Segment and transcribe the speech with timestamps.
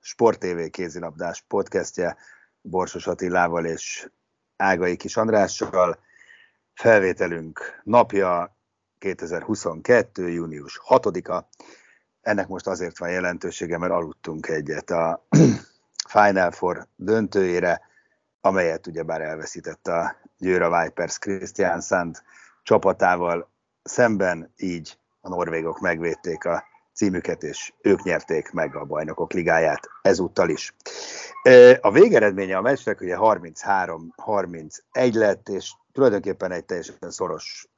[0.00, 2.16] Sport TV kézilabdás podcastje
[2.60, 4.10] Borsos Attilával és
[4.56, 5.98] Ágai Kis Andrással.
[6.74, 8.56] Felvételünk napja
[8.98, 10.28] 2022.
[10.28, 11.44] június 6-a.
[12.20, 15.26] Ennek most azért van jelentősége, mert aludtunk egyet a
[16.08, 17.80] Final Four döntőjére,
[18.40, 22.22] amelyet ugyebár elveszített a Győra Vipers Christian Sand
[22.62, 23.50] csapatával
[23.82, 26.69] szemben, így a norvégok megvédték a
[27.00, 30.74] címüket, és ők nyerték meg a bajnokok ligáját ezúttal is.
[31.80, 37.68] A végeredménye a meccsnek ugye 33-31 lett, és tulajdonképpen egy teljesen szoros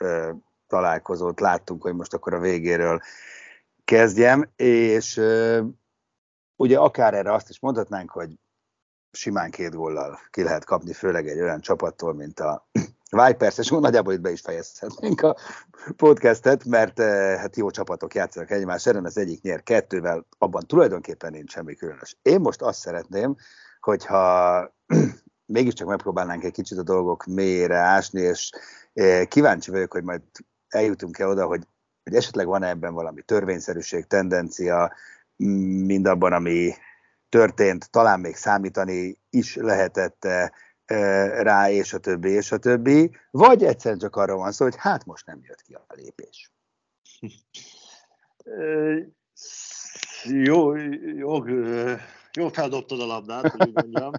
[0.67, 3.01] találkozót láttunk, hogy most akkor a végéről
[3.85, 5.21] kezdjem, és
[6.57, 8.31] ugye akár erre azt is mondhatnánk, hogy
[9.13, 12.69] simán két góllal ki lehet kapni, főleg egy olyan csapattól, mint a
[13.17, 15.37] Vipers, és nagyjából itt be is fejezhetnénk a
[15.97, 16.99] podcastet, mert
[17.39, 22.17] hát jó csapatok játszanak egymás ellen, az egyik nyer kettővel, abban tulajdonképpen nincs semmi különös.
[22.23, 23.37] Én most azt szeretném,
[23.81, 24.75] hogyha
[25.47, 28.51] mégiscsak megpróbálnánk egy kicsit a dolgok mélyére ásni, és
[29.29, 30.23] kíváncsi vagyok, hogy majd
[30.69, 31.67] eljutunk-e oda, hogy,
[32.03, 34.93] hogy esetleg van -e ebben valami törvényszerűség, tendencia,
[35.87, 36.75] mindabban, ami
[37.29, 40.27] történt, talán még számítani is lehetett
[41.43, 45.05] rá, és a többi, és a többi, vagy egyszerűen csak arra van szó, hogy hát
[45.05, 46.53] most nem jött ki a lépés.
[50.25, 50.77] jó,
[51.17, 51.47] jó,
[52.33, 54.13] jó feldobtad a labdát, hogy mondjam.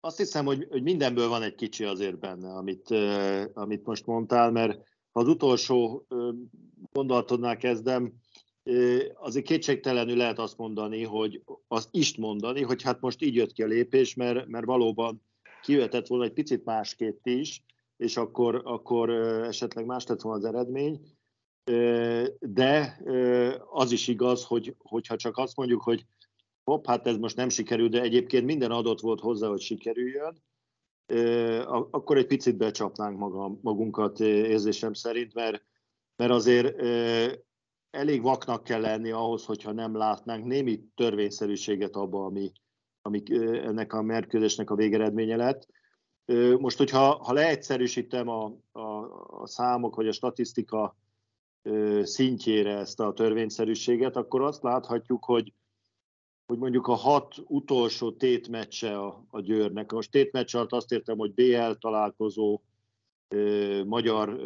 [0.00, 2.90] Azt hiszem, hogy, hogy mindenből van egy kicsi azért benne, amit,
[3.54, 4.78] amit most mondtál, mert
[5.12, 6.06] az utolsó
[6.92, 8.12] gondolatodnál kezdem,
[9.14, 13.62] azért kétségtelenül lehet azt mondani, hogy azt is mondani, hogy hát most így jött ki
[13.62, 15.22] a lépés, mert, mert valóban
[15.62, 17.62] kijöhetett volna egy picit másképp is,
[17.96, 21.00] és akkor, akkor esetleg más lett volna az eredmény.
[22.40, 23.00] De
[23.70, 26.06] az is igaz, hogy, hogyha csak azt mondjuk, hogy
[26.64, 30.42] hopp, hát ez most nem sikerül, de egyébként minden adott volt hozzá, hogy sikerüljön,
[31.90, 33.18] akkor egy picit becsapnánk
[33.62, 35.64] magunkat érzésem szerint, mert,
[36.16, 36.80] mert azért
[37.90, 42.52] elég vaknak kell lenni ahhoz, hogyha nem látnánk némi törvényszerűséget abba, ami,
[43.02, 43.22] ami
[43.62, 45.66] ennek a mérkőzésnek a végeredménye lett.
[46.58, 48.80] Most, hogyha ha leegyszerűsítem a, a,
[49.40, 50.96] a számok vagy a statisztika
[52.02, 55.54] szintjére ezt a törvényszerűséget, akkor azt láthatjuk, hogy,
[56.46, 59.92] hogy mondjuk a hat utolsó tétmeccse a, a Győrnek.
[59.92, 62.60] Most tétmeccs alatt azt értem, hogy BL találkozó,
[63.86, 64.40] magyar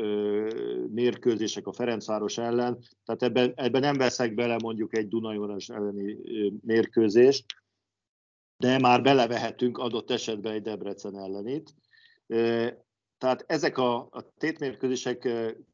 [0.91, 6.19] mérkőzések a Ferencváros ellen, tehát ebben, ebben nem veszek bele mondjuk egy Dunajonas elleni
[6.61, 7.45] mérkőzést,
[8.56, 11.75] de már belevehetünk adott esetben egy Debrecen ellenit.
[13.19, 15.28] Tehát ezek a, a tétmérkőzések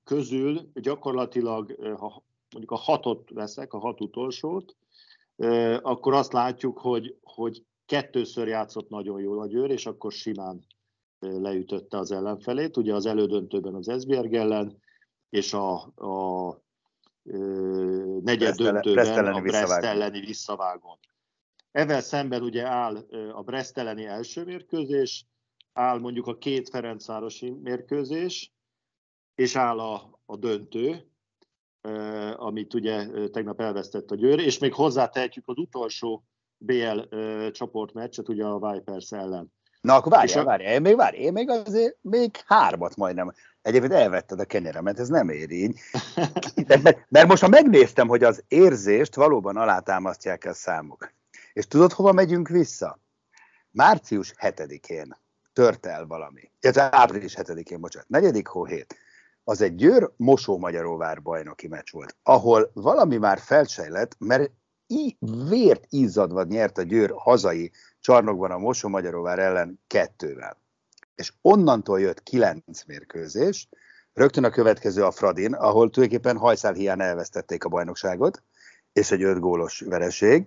[0.04, 4.77] közül gyakorlatilag, ha mondjuk a hatot veszek, a hat utolsót,
[5.82, 10.65] akkor azt látjuk, hogy, hogy kettőször játszott nagyon jól a Győr, és akkor simán
[11.20, 14.78] leütötte az ellenfelét, ugye az elődöntőben az Esbjerg ellen,
[15.28, 16.62] és a, a
[18.20, 20.98] negyed döntőben a Brest elleni visszavágón.
[21.70, 22.97] Ezzel szemben ugye áll
[23.33, 25.27] a Brest elleni első mérkőzés,
[25.72, 28.53] áll mondjuk a két Ferencvárosi mérkőzés,
[29.34, 31.10] és áll a, a döntő,
[32.36, 36.24] amit ugye tegnap elvesztett a Győr, és még hozzátehetjük az utolsó
[36.59, 37.00] BL
[37.50, 39.53] csoportmeccset, ugye a Vipers ellen.
[39.80, 40.44] Na akkor várjál, a...
[40.44, 43.32] várjál, én még várj, én még azért még hármat majdnem.
[43.62, 45.78] Egyébként elvetted a kenyeremet, ez nem ér így.
[46.82, 51.12] Mert, mert most ha megnéztem, hogy az érzést valóban alátámasztják a számok.
[51.53, 52.98] És tudod, hova megyünk vissza?
[53.71, 55.16] Március 7-én
[55.53, 56.50] tört el valami.
[56.60, 58.09] Ez április 7-én, bocsánat.
[58.09, 58.97] Negyedik hó hét.
[59.44, 64.50] Az egy Győr Mosó Magyaróvár bajnoki meccs volt, ahol valami már felsejlett, mert
[64.86, 65.18] í-
[65.48, 70.56] vért izzadva nyert a Győr hazai csarnokban a Mosomagyaróvár ellen kettővel.
[71.14, 73.68] És onnantól jött kilenc mérkőzés,
[74.12, 78.42] rögtön a következő a Fradin, ahol tulajdonképpen hajszál hiány elvesztették a bajnokságot,
[78.92, 80.47] és egy öt gólos vereség,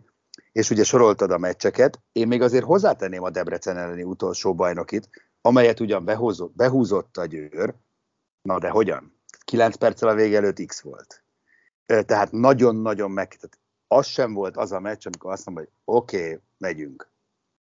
[0.51, 5.09] és ugye soroltad a meccseket, én még azért hozzátenném a Debrecen elleni utolsó bajnokit,
[5.41, 7.75] amelyet ugyan behúzott, behúzott a Győr,
[8.41, 9.17] na de hogyan?
[9.45, 11.23] 9 perccel a vége előtt X volt.
[11.85, 13.27] Tehát nagyon-nagyon meg...
[13.27, 17.12] Tehát az sem volt az a meccs, amikor azt mondom, hogy oké, okay, megyünk.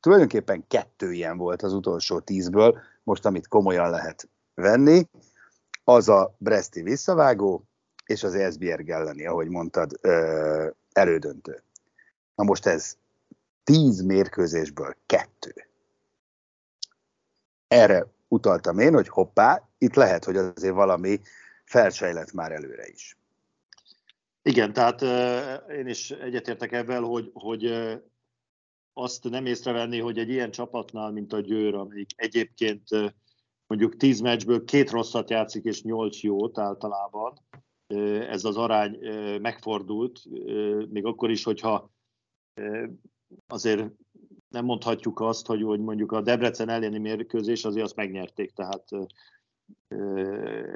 [0.04, 5.08] Tulajdonképpen kettő ilyen volt az utolsó tízből, most amit komolyan lehet venni,
[5.84, 7.64] az a Breszti visszavágó,
[8.06, 10.00] és az Esbjerg elleni, ahogy mondtad,
[10.92, 11.62] elődöntő.
[12.34, 12.96] Na most ez
[13.62, 15.54] tíz mérkőzésből kettő.
[17.68, 21.20] Erre utaltam én, hogy hoppá, itt lehet, hogy azért valami
[21.64, 23.16] felsejlett már előre is.
[24.42, 25.02] Igen, tehát
[25.70, 27.62] én is egyetértek ebben, hogy, hogy
[28.94, 32.88] azt nem észrevenni, hogy egy ilyen csapatnál, mint a Győr, amelyik egyébként
[33.67, 37.38] mondjuk tíz meccsből két rosszat játszik és nyolc jót általában,
[38.29, 38.99] ez az arány
[39.41, 40.20] megfordult,
[40.88, 41.91] még akkor is, hogyha
[43.46, 43.91] azért
[44.49, 48.88] nem mondhatjuk azt, hogy mondjuk a Debrecen elleni mérkőzés azért azt megnyerték, tehát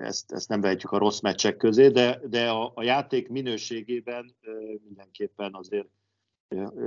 [0.01, 4.37] ezt, ezt nem vehetjük a rossz meccsek közé, de, de a, a játék minőségében
[4.85, 5.89] mindenképpen azért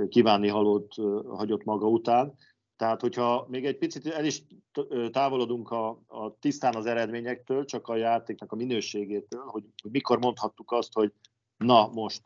[0.08, 0.94] kívánni halót
[1.28, 2.34] hagyott maga után.
[2.76, 4.42] Tehát, hogyha még egy picit el is
[5.10, 10.72] távolodunk a, a tisztán az eredményektől, csak a játéknak a minőségétől, hogy, hogy mikor mondhattuk
[10.72, 11.12] azt, hogy
[11.56, 12.22] na, most,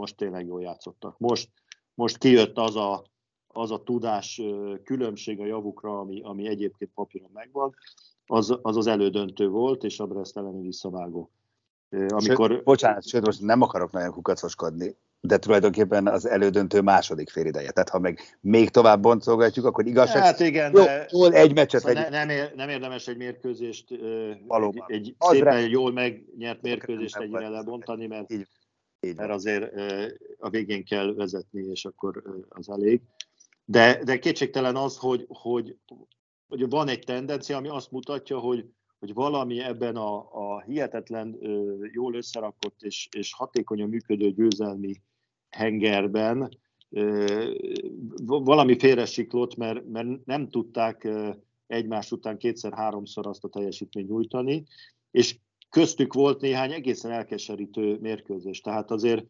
[0.00, 1.18] most tényleg jól játszottak.
[1.18, 1.50] Most,
[1.94, 3.04] most kijött az a,
[3.46, 4.42] az a tudás
[4.84, 7.74] különbség a javukra, ami, ami egyébként papíron megvan,
[8.26, 11.30] az, az az elődöntő volt, és a Brest elleni visszavágó.
[11.90, 12.50] Amikor...
[12.50, 17.70] Sőt, bocsánat, sőt, most nem akarok nagyon kukacoskodni, de tulajdonképpen az elődöntő második félideje.
[17.70, 20.22] Tehát ha meg még tovább boncolgatjuk, akkor igazság...
[20.22, 21.80] Hát igen, jó, de jól egy meccset...
[21.80, 22.08] Szóval.
[22.08, 23.88] Ne, nem, nem érdemes egy mérkőzést,
[24.46, 24.84] Valóban.
[24.88, 25.58] egy, egy szépen rá...
[25.58, 28.46] jól megnyert mérkőzést ennyire lebontani, mert, így,
[29.00, 29.72] így mert azért
[30.38, 33.00] a végén kell vezetni, és akkor az elég.
[33.64, 35.76] De, de kétségtelen az, hogy, hogy,
[36.48, 38.64] hogy van egy tendencia, ami azt mutatja, hogy,
[38.98, 41.38] hogy valami ebben a, a hihetetlen
[41.92, 45.02] jól összerakott és, és hatékonyan működő győzelmi
[45.56, 46.58] hengerben
[48.26, 51.08] valami félresiklott, mert, mert nem tudták
[51.66, 54.64] egymás után kétszer-háromszor azt a teljesítményt nyújtani,
[55.10, 55.38] és
[55.70, 58.60] köztük volt néhány egészen elkeserítő mérkőzés.
[58.60, 59.26] Tehát azért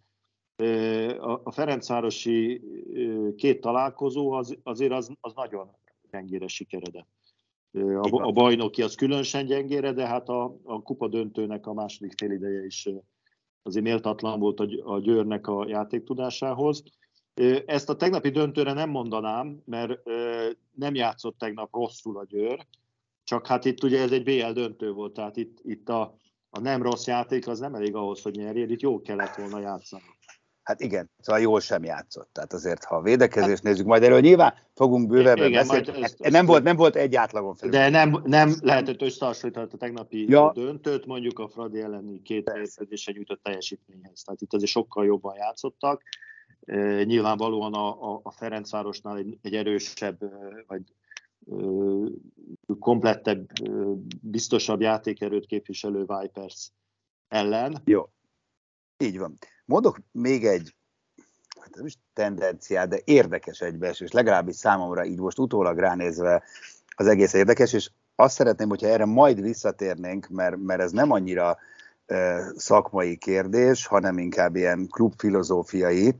[1.42, 2.62] a Ferencvárosi
[3.36, 5.70] két találkozó az, azért az, az nagyon
[6.10, 7.08] gyengére sikeredett.
[8.00, 12.64] A, a bajnoki az különösen gyengére, de hát a, a kupa döntőnek a második félideje
[12.64, 12.88] is
[13.62, 16.82] azért méltatlan volt a, a Győrnek a játéktudásához.
[17.66, 19.98] Ezt a tegnapi döntőre nem mondanám, mert
[20.74, 22.66] nem játszott tegnap rosszul a Győr,
[23.24, 26.16] csak hát itt ugye ez egy BL döntő volt, tehát itt, itt a,
[26.50, 30.02] a nem rossz játék az nem elég ahhoz, hogy nyerjél, itt jó kellett volna játszani.
[30.62, 32.28] Hát igen, szóval jól sem játszott.
[32.32, 36.02] Tehát azért, ha a védekezést hát, nézzük, majd erről nyilván fogunk bővebben beszélni.
[36.02, 37.74] Ez, ez nem, volt, nem volt egy átlagon felül.
[37.74, 40.52] De nem, nem lehetett összehasonlítani a tegnapi ja.
[40.54, 44.22] döntőt, mondjuk a Fradi elleni két mérkőzésen nyújtott teljesítményhez.
[44.22, 46.02] Tehát itt azért sokkal jobban játszottak.
[46.64, 50.18] E, nyilvánvalóan a, a, a Ferencvárosnál egy, egy erősebb,
[50.66, 50.82] vagy
[52.78, 53.46] komplettebb,
[54.20, 56.70] biztosabb játékerőt képviselő Vipers
[57.28, 57.82] ellen.
[57.84, 58.08] Jó,
[58.98, 59.38] így van.
[59.64, 60.74] Mondok még egy,
[61.60, 66.42] hát nem is tendenciát, de érdekes egybeesés, legalábbis számomra így most utólag ránézve
[66.96, 71.58] az egész érdekes, és azt szeretném, hogyha erre majd visszatérnénk, mert, mert ez nem annyira
[72.06, 76.14] e, szakmai kérdés, hanem inkább ilyen klubfilozófiai,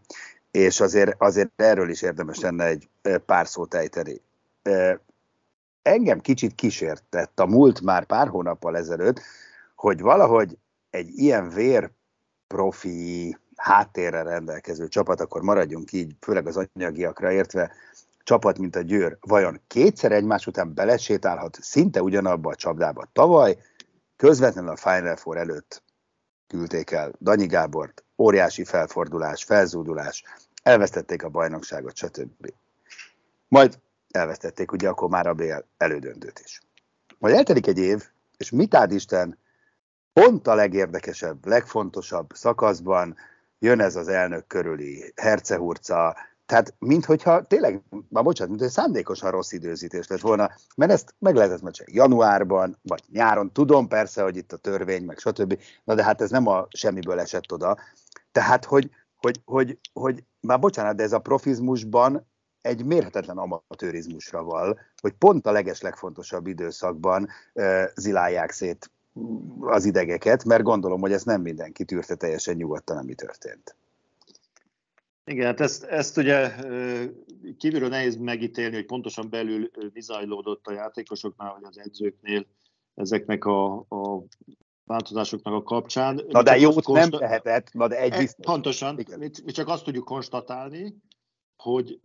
[0.51, 2.89] és azért, azért erről is érdemes lenne egy
[3.27, 4.21] pár szót ejteni.
[4.63, 5.01] E,
[5.83, 9.21] engem kicsit kísértett a múlt már pár hónappal ezelőtt,
[9.75, 10.59] hogy valahogy
[10.91, 11.91] egy ilyen vér
[12.53, 17.73] profi háttérrel rendelkező csapat, akkor maradjunk így, főleg az anyagiakra értve,
[18.23, 23.09] csapat, mint a Győr, vajon kétszer egymás után belesétálhat szinte ugyanabba a csapdába.
[23.13, 23.59] Tavaly
[24.17, 25.83] közvetlenül a Final Four előtt
[26.47, 30.25] küldték el Danyi Gábort, óriási felfordulás, felzúdulás,
[30.63, 32.53] elvesztették a bajnokságot, stb.
[33.49, 33.79] Majd
[34.11, 36.61] elvesztették ugye akkor már a BL elődöntőt is.
[37.19, 38.05] Majd eltelik egy év,
[38.37, 39.39] és mit áld Isten,
[40.13, 43.17] pont a legérdekesebb, legfontosabb szakaszban
[43.59, 46.17] jön ez az elnök körüli hercehurca,
[46.47, 51.35] tehát minthogyha tényleg, már bocsánat, mint hogy szándékosan rossz időzítés lett volna, mert ezt meg
[51.35, 56.05] lehetett már januárban, vagy nyáron, tudom persze, hogy itt a törvény, meg stb., na de
[56.05, 57.77] hát ez nem a semmiből esett oda,
[58.33, 64.79] tehát hogy, hogy, hogy, hogy már bocsánat, de ez a profizmusban egy mérhetetlen amatőrizmusra val,
[65.01, 68.91] hogy pont a leges legfontosabb időszakban uh, zilálják szét
[69.61, 73.77] az idegeket, mert gondolom, hogy ez nem mindenki tűrte teljesen nyugodtan, ami történt.
[75.25, 76.55] Igen, hát ezt, ezt ugye
[77.59, 82.47] kívülről nehéz megítélni, hogy pontosan belül mi zajlódott a játékosoknál, vagy az edzőknél
[82.95, 84.25] ezeknek a, a
[84.85, 86.25] változásoknak a kapcsán.
[86.29, 88.45] Na de jót konsta- nem tehetett, na de egy e, biztos.
[88.45, 90.97] Pontosan, mi, mi csak azt tudjuk konstatálni,
[91.57, 92.01] hogy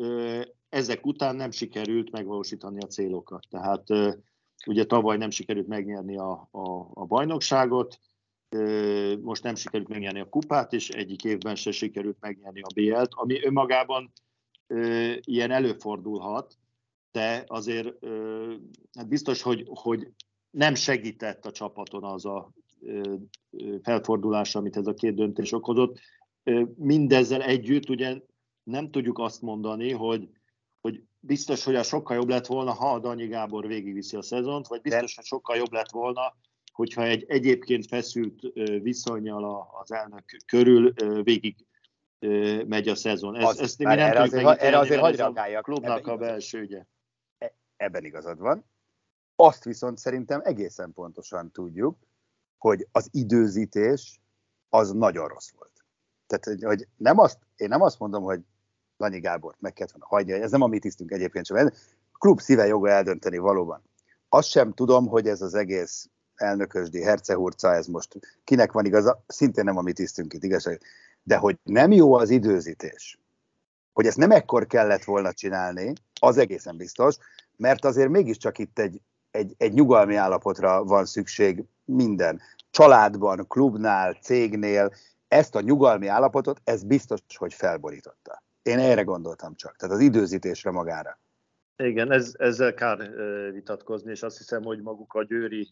[0.70, 3.44] ezek után nem sikerült megvalósítani a célokat.
[3.50, 3.84] Tehát
[4.66, 8.00] ugye tavaly nem sikerült megnyerni a, a, a bajnokságot,
[9.22, 13.46] most nem sikerült megnyerni a kupát, és egyik évben se sikerült megnyerni a BL-t, ami
[13.46, 14.12] önmagában
[15.20, 16.58] ilyen előfordulhat,
[17.12, 18.06] de azért
[18.94, 20.12] hát biztos, hogy, hogy
[20.50, 22.52] nem segített a csapaton az a
[23.82, 26.00] felfordulás, amit ez a két döntés okozott.
[26.76, 28.22] Mindezzel együtt ugye
[28.64, 30.30] nem tudjuk azt mondani, hogy,
[30.82, 34.68] hogy biztos, hogy a sokkal jobb lett volna, ha a Danyi Gábor végigviszi a szezont,
[34.68, 36.36] vagy biztos, hogy sokkal jobb lett volna,
[36.72, 38.42] hogyha egy egyébként feszült
[38.82, 40.94] viszonyal az elnök körül
[41.24, 41.66] végig
[42.66, 43.36] megy a szezon.
[43.36, 45.64] Ez, az, ezt mi nem erre azért, erre azért hagyj reagáljak.
[45.64, 46.86] klubnak a belső ügye.
[47.38, 48.66] E, ebben igazad van.
[49.36, 51.98] Azt viszont szerintem egészen pontosan tudjuk,
[52.58, 54.20] hogy az időzítés
[54.70, 55.72] az nagyon rossz volt.
[56.28, 58.40] Tehát, hogy nem azt, én nem azt mondom, hogy
[58.98, 61.72] Lanyi Gábort meg kellett volna hagyja, ez nem a mi tisztünk egyébként sem.
[62.12, 63.82] A klub szíve joga eldönteni valóban.
[64.30, 69.64] Azt sem tudom, hogy ez az egész elnökösdi, hercehurca, ez most kinek van igaza, szintén
[69.64, 70.82] nem a mi tisztünk itt, igazság.
[71.24, 73.20] De hogy nem jó az időzítés,
[73.94, 77.16] hogy ezt nem ekkor kellett volna csinálni, az egészen biztos,
[77.56, 79.02] mert azért mégiscsak itt egy,
[79.32, 82.42] egy, egy nyugalmi állapotra van szükség minden.
[82.70, 84.94] Családban, klubnál, cégnél,
[85.28, 88.44] ezt a nyugalmi állapotot, ez biztos, hogy felborította.
[88.68, 91.20] Én erre gondoltam csak, tehát az időzítésre magára.
[91.84, 93.12] Igen, ez, ezzel kár
[93.52, 95.68] vitatkozni, és azt hiszem, hogy maguk a győri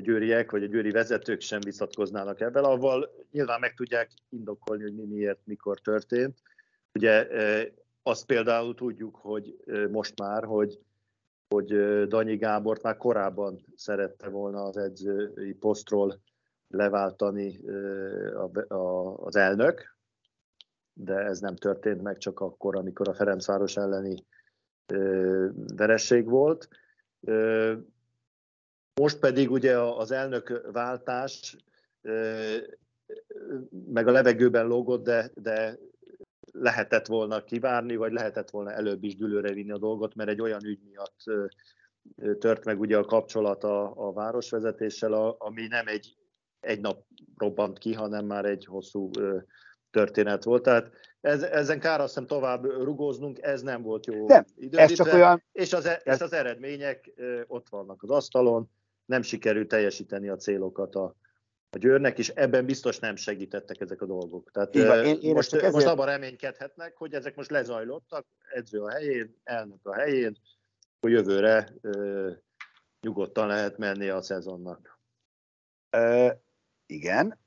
[0.00, 5.04] győriek, vagy a győri vezetők sem vitatkoznának ebben, avval nyilván meg tudják indokolni, hogy mi
[5.04, 6.38] miért, mikor történt.
[6.94, 7.26] Ugye
[8.02, 9.56] azt például tudjuk, hogy
[9.90, 10.80] most már, hogy,
[11.48, 11.66] hogy
[12.08, 16.20] Danyi Gábort már korábban szerette volna az edzői posztról
[16.68, 17.60] leváltani
[19.16, 19.95] az elnök,
[20.98, 24.24] de ez nem történt meg csak akkor, amikor a Ferencváros elleni
[25.76, 26.68] veresség volt.
[29.00, 31.56] Most pedig ugye az elnök váltás
[33.70, 35.78] meg a levegőben lógott, de, de
[36.52, 40.64] lehetett volna kivárni, vagy lehetett volna előbb is dülőre vinni a dolgot, mert egy olyan
[40.64, 41.24] ügy miatt
[42.38, 46.16] tört meg ugye a kapcsolat a, a városvezetéssel, ami nem egy,
[46.60, 47.04] egy nap
[47.36, 49.10] robbant ki, hanem már egy hosszú
[49.96, 50.62] történet volt.
[50.62, 55.12] Tehát ez, ezen kár azt hiszem tovább rugóznunk, ez nem volt jó nem, ez csak
[55.12, 55.42] olyan...
[55.52, 57.12] és, az, e- és az eredmények
[57.46, 58.70] ott vannak az asztalon,
[59.04, 61.16] nem sikerült teljesíteni a célokat a,
[61.70, 64.50] a Győrnek, és ebben biztos nem segítettek ezek a dolgok.
[64.50, 65.72] Tehát Igen, én, én most, ezért...
[65.72, 70.36] most abban reménykedhetnek, hogy ezek most lezajlottak, edző a helyén, elnök a helyén,
[71.00, 72.30] hogy jövőre ö,
[73.00, 75.00] nyugodtan lehet menni a szezonnak.
[75.90, 76.28] Ö,
[76.86, 77.38] igen,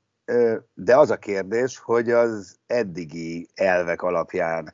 [0.74, 4.72] de az a kérdés, hogy az eddigi elvek alapján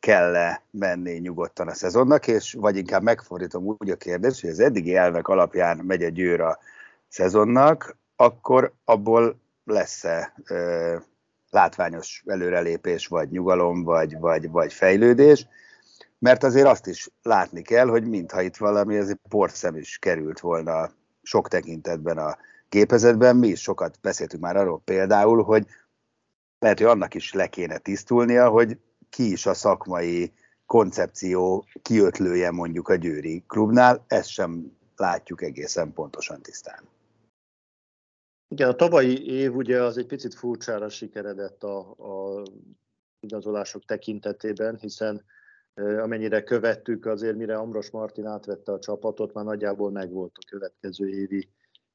[0.00, 4.96] kell-e menni nyugodtan a szezonnak, és vagy inkább megfordítom úgy a kérdést, hogy az eddigi
[4.96, 6.58] elvek alapján megy a győr a
[7.08, 10.96] szezonnak, akkor abból lesz-e ö,
[11.50, 15.46] látványos előrelépés, vagy nyugalom, vagy, vagy, vagy fejlődés,
[16.18, 20.90] mert azért azt is látni kell, hogy mintha itt valami azért porszem is került volna
[21.22, 22.36] sok tekintetben a
[22.70, 23.36] gépezetben.
[23.36, 25.66] Mi is sokat beszéltünk már arról például, hogy
[26.58, 30.32] lehet, hogy annak is le kéne tisztulnia, hogy ki is a szakmai
[30.66, 36.88] koncepció kiötlője mondjuk a Győri klubnál, ezt sem látjuk egészen pontosan tisztán.
[38.48, 42.42] Igen, a tavalyi év ugye az egy picit furcsára sikeredett a, a
[43.20, 45.24] igazolások tekintetében, hiszen
[45.74, 51.48] amennyire követtük, azért mire Amros Martin átvette a csapatot, már nagyjából megvolt a következő évi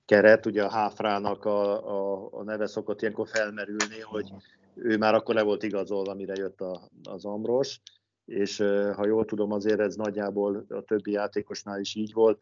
[0.05, 0.45] keret.
[0.45, 4.31] Ugye a Háfrának a, a, a neve szokott ilyenkor felmerülni, hogy
[4.75, 7.79] ő már akkor le volt igazolva, mire jött a, az Amros,
[8.25, 8.57] és
[8.95, 12.41] ha jól tudom, azért ez nagyjából a többi játékosnál is így volt.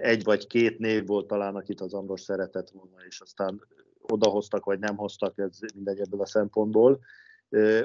[0.00, 3.60] Egy vagy két név volt talán, akit az Amros szeretett volna, és aztán
[4.00, 7.00] odahoztak, vagy nem hoztak, ez mindegy ebből a szempontból.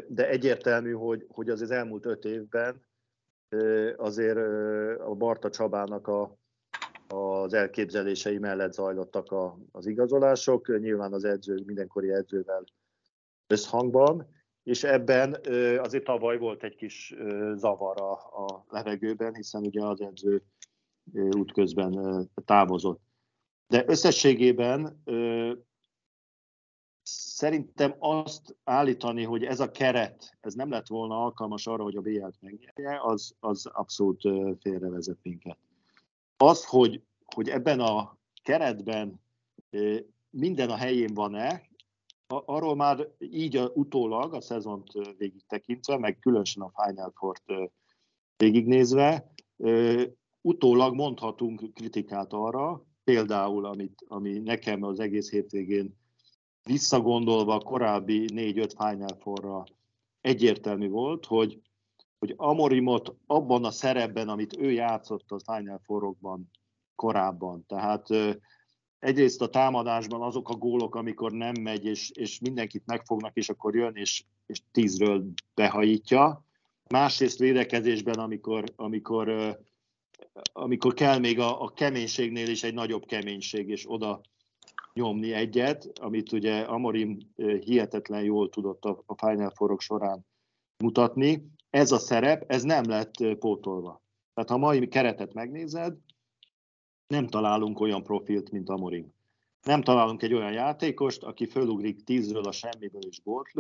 [0.08, 2.86] De egyértelmű, hogy, hogy az, az elmúlt öt évben
[3.98, 4.38] azért
[5.00, 6.38] a Barta Csabának a,
[7.08, 10.80] az elképzelései mellett zajlottak a, az igazolások.
[10.80, 12.64] Nyilván az edző mindenkori edzővel
[13.48, 14.28] összhangban,
[14.64, 15.38] és ebben
[15.80, 17.16] azért tavaly volt egy kis
[17.54, 20.44] zavar a, a levegőben, hiszen ugye az edző
[21.14, 23.02] útközben távozott.
[23.68, 25.04] De összességében
[27.04, 32.02] szerintem azt állítani, hogy ez a keret, ez nem lett volna alkalmas arra, hogy a
[32.02, 34.22] BL-t megnyerje, az, az abszolút
[34.60, 35.58] félrevezet minket.
[36.38, 37.02] Az, hogy,
[37.36, 39.22] hogy ebben a keretben
[40.30, 41.68] minden a helyén van-e,
[42.28, 47.44] arról már így a, utólag a szezont végig tekintve, meg különösen a Final Four-t
[48.38, 49.32] végignézve,
[50.42, 55.96] utólag mondhatunk kritikát arra, például, amit, ami nekem az egész hétvégén
[56.64, 59.64] visszagondolva a korábbi 4-5 Final Four-ra
[60.22, 61.62] egyértelmű volt, hogy,
[62.20, 66.50] hogy Amorimot abban a szerepben, amit ő játszott a Final Four-okban
[66.96, 68.08] korábban, tehát
[69.00, 73.76] egyrészt a támadásban azok a gólok, amikor nem megy, és, és mindenkit megfognak, és akkor
[73.76, 76.46] jön, és, és tízről behajítja.
[76.90, 79.58] Másrészt védekezésben, amikor, amikor,
[80.54, 84.22] amikor kell még a, a keménységnél is egy nagyobb keménység, és oda
[84.94, 87.18] nyomni egyet, amit ugye Amorim
[87.60, 90.26] hihetetlen jól tudott a, a Final Four során
[90.78, 91.56] mutatni.
[91.70, 94.02] Ez a szerep, ez nem lett pótolva.
[94.34, 95.96] Tehát ha mai keretet megnézed,
[97.08, 99.14] nem találunk olyan profilt, mint Amorim.
[99.64, 103.52] Nem találunk egy olyan játékost, aki fölugrik tízről a semmiből és gólt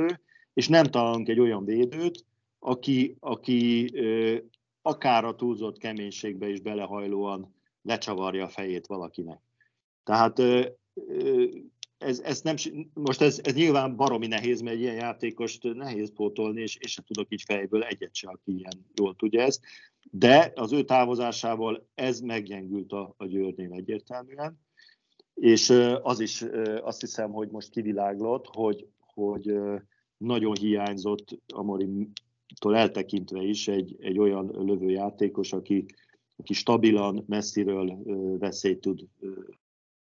[0.53, 2.25] és nem találunk egy olyan védőt,
[2.59, 4.37] aki, aki ö,
[4.81, 9.39] akár a túlzott keménységbe is belehajlóan lecsavarja a fejét valakinek.
[10.03, 11.45] Tehát ö, ö,
[11.97, 12.55] ez, ez nem,
[12.93, 17.03] most ez, ez nyilván baromi nehéz, mert egy ilyen játékost nehéz pótolni, és, és sem
[17.03, 19.61] tudok így fejből egyet se, aki ilyen jól tudja ezt
[20.11, 24.59] de az ő távozásával ez meggyengült a, a Győrnél egyértelműen,
[25.33, 25.69] és
[26.01, 26.45] az is
[26.81, 29.57] azt hiszem, hogy most kiviláglott, hogy, hogy
[30.17, 35.85] nagyon hiányzott Amorimtól eltekintve is egy, egy olyan lövőjátékos, aki,
[36.35, 37.97] aki stabilan, messziről
[38.37, 39.07] veszélyt tud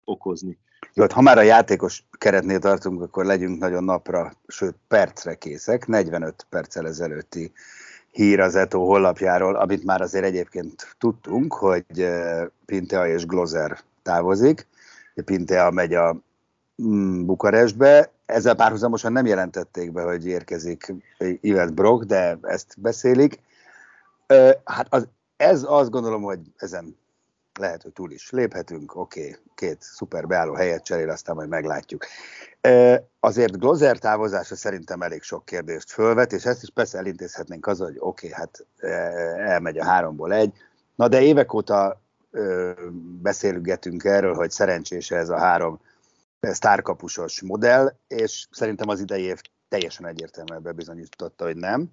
[0.04, 0.58] okozni.
[0.94, 5.86] Jó, hát ha már a játékos keretnél tartunk, akkor legyünk nagyon napra, sőt percre készek.
[5.86, 7.52] 45 perccel ezelőtti
[8.10, 14.66] hír az Eto honlapjáról, amit már azért egyébként tudtunk, hogy eh, Pintea és Glozer távozik.
[15.24, 16.16] Pintea megy a
[16.82, 18.10] mm, Bukarestbe.
[18.26, 20.94] Ezzel párhuzamosan nem jelentették be, hogy érkezik
[21.40, 23.40] Ivet Brock, de ezt beszélik.
[24.64, 26.96] Hát az, ez azt gondolom, hogy ezen
[27.60, 32.06] lehet, hogy túl is léphetünk, oké, okay, két szuper beálló helyet cserél, aztán majd meglátjuk.
[33.20, 37.96] Azért Glozer távozása szerintem elég sok kérdést fölvet, és ezt is persze elintézhetnénk az, hogy
[37.98, 38.66] oké, okay, hát
[39.46, 40.52] elmegy a háromból egy.
[40.94, 42.00] Na de évek óta
[43.22, 45.80] beszélgetünk erről, hogy szerencsés ez a három
[46.40, 51.90] sztárkapusos modell, és szerintem az idei év teljesen egyértelműen bebizonyította, hogy nem.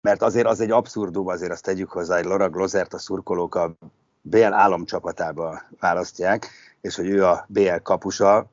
[0.00, 3.76] Mert azért az egy abszurdum, azért azt tegyük hozzá, hogy Laura Glozert a szurkolók a
[4.22, 8.50] BL államcsapatába választják, és hogy ő a BL kapusa,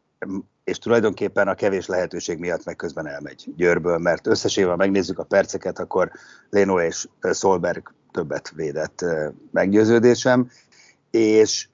[0.64, 5.80] és tulajdonképpen a kevés lehetőség miatt meg közben elmegy Győrből, mert összességében megnézzük a perceket,
[5.80, 6.12] akkor
[6.50, 9.06] Leno és Solberg többet védett
[9.52, 10.50] meggyőződésem,
[11.12, 11.68] és,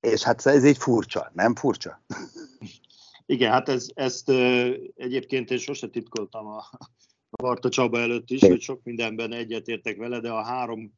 [0.00, 2.00] és hát ez egy furcsa, nem furcsa?
[3.26, 4.30] Igen, hát ez, ezt
[4.96, 6.64] egyébként én sose titkoltam a
[7.36, 10.92] Varta Csaba előtt is, hogy sok mindenben egyetértek vele, de a három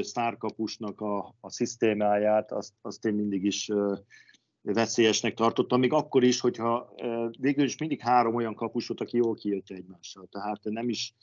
[0.00, 3.70] sztárkapusnak a, a szisztémáját, azt, azt én mindig is
[4.62, 6.94] veszélyesnek tartottam, még akkor is, hogyha
[7.38, 10.28] végül is mindig három olyan kapus volt, aki jól kijött egymással.
[10.30, 11.14] Tehát nem is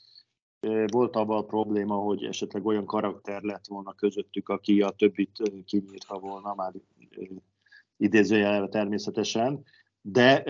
[0.86, 6.18] volt abban a probléma, hogy esetleg olyan karakter lett volna közöttük, aki a többit kinyírta
[6.18, 6.72] volna, már
[7.96, 9.64] idézőjelre természetesen,
[10.00, 10.42] de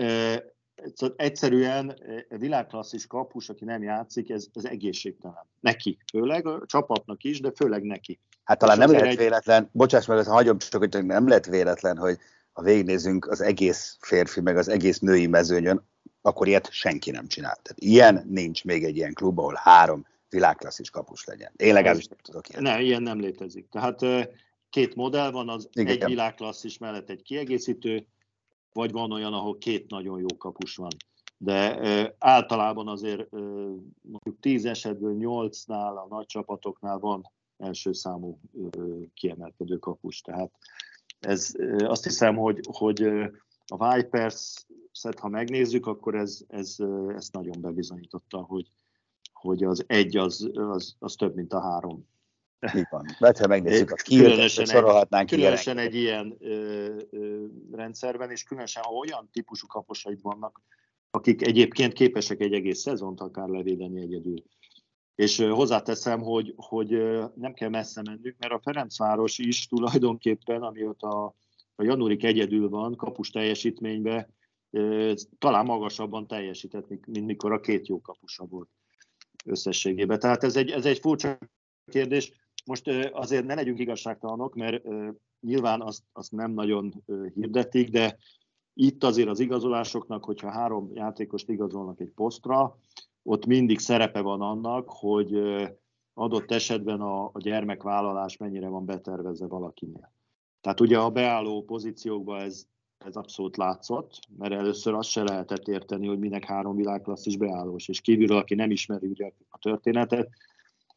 [0.95, 1.89] Szóval egyszerűen
[2.29, 5.45] e, világklasszis kapus, aki nem játszik, ez, ez egészségtelen.
[5.59, 8.19] Neki, főleg a csapatnak is, de főleg neki.
[8.43, 9.17] Hát talán nem lehet egy...
[9.17, 12.17] véletlen, bocsáss meg, ha hagyom csak, hogy nem lehet véletlen, hogy
[12.53, 15.87] ha végignézünk az egész férfi, meg az egész női mezőnyön,
[16.21, 17.59] akkor ilyet senki nem csinál.
[17.61, 21.51] Tehát ilyen nincs még egy ilyen klub, ahol három világklasszis kapus legyen.
[21.55, 22.61] Én legalábbis nem tudok ilyen.
[22.61, 23.67] Nem, ilyen nem létezik.
[23.69, 23.99] Tehát
[24.69, 26.01] két modell van, az Igen.
[26.01, 28.07] egy világklasszis mellett egy kiegészítő,
[28.73, 30.91] vagy van olyan, ahol két nagyon jó kapus van.
[31.37, 33.37] De e, általában azért e,
[34.01, 38.79] mondjuk tíz esetből nyolcnál, a nagy csapatoknál van első számú e,
[39.13, 40.21] kiemelkedő kapus.
[40.21, 40.51] Tehát
[41.19, 43.01] ez, e, azt hiszem, hogy, hogy
[43.65, 44.67] a vipers
[45.19, 46.75] ha megnézzük, akkor ez, ez,
[47.15, 48.71] ezt nagyon bebizonyította, hogy,
[49.33, 52.07] hogy az egy az, az, az több, mint a három.
[52.75, 53.05] Így van.
[53.19, 58.93] Mert ha megnézzük, a különösen, sorolhatnánk különösen egy ilyen ö, ö, rendszerben, és különösen ha
[58.93, 60.61] olyan típusú kaposaid vannak,
[61.11, 64.43] akik egyébként képesek egy egész szezont akár levédeni egyedül.
[65.15, 66.89] És hozzáteszem, hogy, hogy
[67.35, 71.35] nem kell messze mennünk, mert a Ferencváros is tulajdonképpen, amióta
[71.75, 74.29] a Janurik egyedül van kapus teljesítménybe,
[75.37, 78.69] talán magasabban teljesített, mint mikor a két jó kapusa volt
[79.45, 80.19] összességében.
[80.19, 81.37] Tehát ez egy, ez egy furcsa
[81.91, 82.31] kérdés.
[82.69, 84.83] Most azért ne legyünk igazságtalanok, mert
[85.41, 87.03] nyilván azt, azt nem nagyon
[87.33, 88.17] hirdetik, de
[88.73, 92.77] itt azért az igazolásoknak, hogyha három játékost igazolnak egy posztra,
[93.23, 95.41] ott mindig szerepe van annak, hogy
[96.13, 100.13] adott esetben a, a gyermekvállalás mennyire van betervezve valakinél.
[100.61, 102.65] Tehát ugye a beálló pozíciókban ez,
[102.97, 108.01] ez abszolút látszott, mert először azt se lehetett érteni, hogy minek három világklasszis beállós, és
[108.01, 110.29] kívülről, aki nem ismeri ugye a történetet,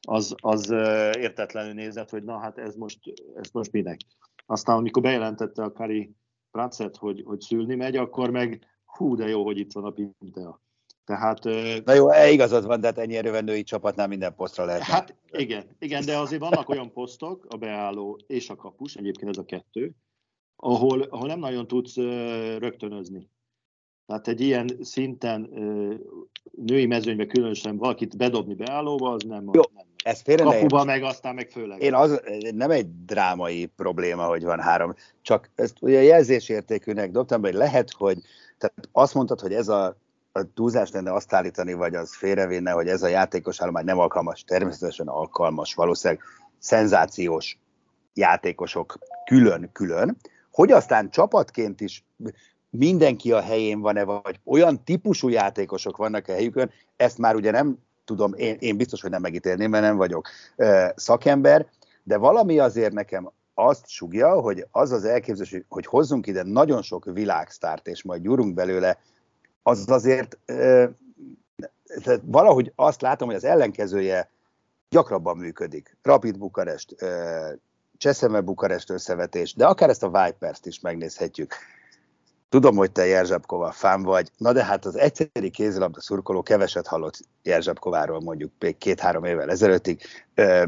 [0.08, 0.70] az, az
[1.18, 2.98] értetlenül nézett, hogy na hát ez most,
[3.34, 4.00] ez most minek.
[4.46, 6.14] Aztán amikor bejelentette a Kari
[6.50, 10.60] Pracet, hogy, hogy szülni megy, akkor meg hú, de jó, hogy itt van a Pintea.
[11.04, 11.44] Tehát,
[11.84, 14.82] Na jó, e, igazad van, de hát ennyi erővel női csapatnál minden posztra lehet.
[14.82, 19.38] Hát igen, igen, de azért vannak olyan posztok, a beálló és a kapus, egyébként ez
[19.38, 19.92] a kettő,
[20.56, 21.96] ahol, ahol nem nagyon tudsz
[22.58, 23.30] rögtönözni.
[24.06, 25.40] Tehát egy ilyen szinten
[26.50, 29.50] női mezőnybe különösen valakit bedobni beállóba, az nem.
[29.52, 29.91] Jó, nem.
[30.02, 31.82] Ez félre Kapuba meg aztán meg főleg.
[31.82, 32.20] Én az,
[32.54, 38.18] nem egy drámai probléma, hogy van három, csak ezt ugye jelzésértékűnek dobtam, hogy lehet, hogy
[38.58, 39.96] tehát azt mondtad, hogy ez a
[40.32, 44.44] a túlzás lenne azt állítani, vagy az félrevinne, hogy ez a játékos állomány nem alkalmas,
[44.44, 46.22] természetesen alkalmas, valószínűleg
[46.58, 47.58] szenzációs
[48.14, 50.16] játékosok külön-külön,
[50.50, 52.04] hogy aztán csapatként is
[52.70, 57.78] mindenki a helyén van-e, vagy olyan típusú játékosok vannak a helyükön, ezt már ugye nem
[58.04, 60.28] tudom, én, én biztos, hogy nem megítélném, mert nem vagyok
[60.94, 61.66] szakember,
[62.02, 67.04] de valami azért nekem azt sugja, hogy az az elképzelés, hogy hozzunk ide nagyon sok
[67.04, 68.98] világsztárt, és majd gyúrunk belőle
[69.62, 70.38] az azért
[72.22, 74.30] valahogy azt látom, hogy az ellenkezője
[74.90, 75.96] gyakrabban működik.
[76.02, 76.94] Rapid Bukarest,
[77.96, 81.54] Cseszeme Bukarest összevetés, de akár ezt a Vipers-t is megnézhetjük.
[82.52, 87.18] Tudom, hogy te Jerzsabkova fán vagy, na de hát az egyszeri kézilabda szurkoló keveset hallott
[87.42, 90.02] Jerzsabkováról mondjuk még két-három évvel ezelőttig,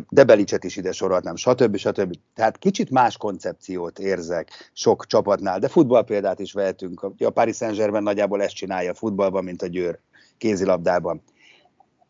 [0.08, 1.76] de Belicset is ide sorolhatnám, stb.
[1.76, 2.14] stb.
[2.34, 7.02] Tehát kicsit más koncepciót érzek sok csapatnál, de futballpéldát is vehetünk.
[7.18, 9.98] A Paris Saint-Germain nagyjából ezt csinálja futballban, mint a Győr
[10.38, 11.22] kézilabdában.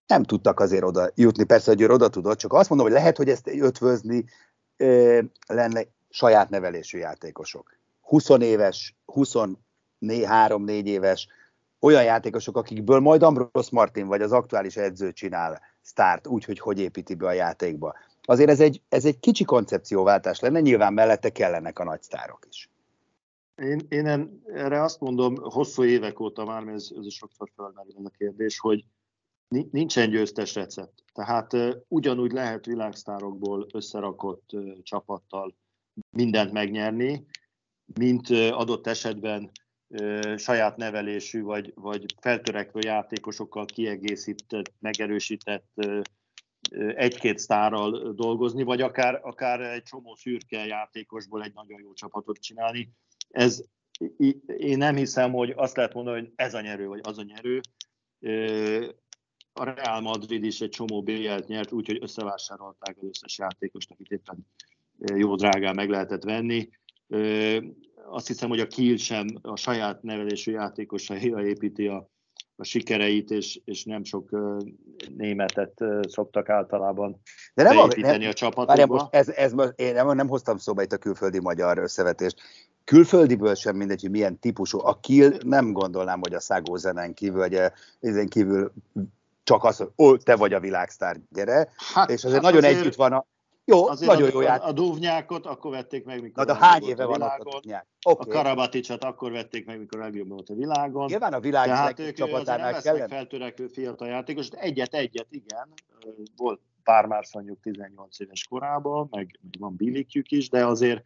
[0.07, 3.17] Nem tudtak azért oda jutni, persze a Győr oda tudott, csak azt mondom, hogy lehet,
[3.17, 4.25] hogy ezt ötvözni
[5.47, 7.83] lenne saját nevelésű játékosok.
[8.05, 9.33] 20 éves, 20
[10.01, 11.29] 3-4 éves
[11.81, 17.15] olyan játékosok, akikből majd Ambros Martin vagy az aktuális edző csinál sztárt, úgy, hogy építi
[17.15, 17.95] be a játékba.
[18.23, 22.71] Azért ez egy, ez egy kicsi koncepcióváltás lenne, nyilván mellette kellenek a nagy sztárok is.
[23.55, 28.05] Én, én erre azt mondom, hosszú évek óta már, mert ez, ez sokszor felmerül ez
[28.05, 28.85] a kérdés, hogy
[29.71, 31.05] nincsen győztes recept.
[31.13, 35.55] Tehát uh, ugyanúgy lehet világsztárokból összerakott uh, csapattal
[36.11, 37.27] mindent megnyerni,
[37.85, 39.51] mint adott esetben
[40.37, 45.87] saját nevelésű vagy, vagy feltörekvő játékosokkal kiegészített, megerősített
[46.95, 52.91] egy-két sztárral dolgozni, vagy akár, akár egy csomó szürke játékosból egy nagyon jó csapatot csinálni.
[53.29, 53.63] Ez,
[54.57, 57.61] én nem hiszem, hogy azt lehet mondani, hogy ez a nyerő, vagy az a nyerő.
[59.53, 64.47] A Real Madrid is egy csomó BL-t nyert, úgyhogy összevásárolták az összes játékost, akit éppen
[65.15, 66.69] jó drágán meg lehetett venni
[68.11, 72.11] azt hiszem, hogy a Kiel sem a saját nevelésű játékosaira építi a,
[72.57, 74.31] a sikereit, és, és nem sok
[75.17, 77.21] németet szoktak általában
[77.55, 78.95] De nem beépíteni a, a csapatokba.
[78.95, 82.41] Most ez, ez, én nem, nem hoztam szóba itt a külföldi magyar összevetést.
[82.85, 84.79] Külföldiből sem mindegy, hogy milyen típusú.
[84.87, 87.61] A Kiel nem gondolnám, hogy a Szágó zenen kívül, vagy
[88.01, 88.73] ezen kívül
[89.45, 91.73] csak az, hogy ó, te vagy a világsztár, gyere.
[91.95, 92.81] Hát, és azért hát nagyon azért...
[92.81, 93.27] együtt van a,
[93.65, 94.69] jó, Azért nagyon jó játék.
[94.69, 97.87] A Duvnyákot akkor vették meg, mikor Na, de hány éve van a Duvnyák?
[98.07, 98.31] Okay.
[98.31, 101.07] A Karabaticsot akkor vették meg, mikor legjobb volt a világon.
[101.07, 103.09] Nyilván a világ Tehát ők csapatánál nem kellene.
[103.09, 105.73] feltörekvő fiatal játékos, egyet-egyet, igen.
[106.37, 111.05] Volt pár már mondjuk 18 éves korában, meg, meg van bilikjük is, de azért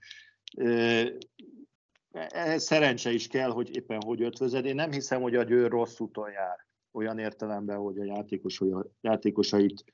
[2.31, 4.65] ehhez szerencse is kell, hogy éppen hogy ötvözed.
[4.65, 6.67] Én nem hiszem, hogy a Győr rossz úton jár.
[6.93, 9.85] Olyan értelemben, hogy a játékos, hogy a játékosait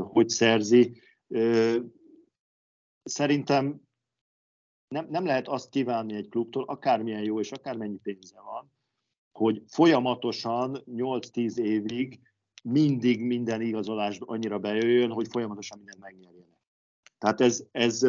[0.00, 1.00] hogy szerzi
[3.02, 3.80] Szerintem
[4.88, 8.72] nem, nem lehet azt kívánni egy klubtól, akármilyen jó és akármennyi pénze van,
[9.32, 12.20] hogy folyamatosan 8-10 évig
[12.62, 16.58] mindig minden igazolás annyira bejöjjön, hogy folyamatosan mindent megnyerjenek.
[17.18, 18.02] Tehát ez, ez,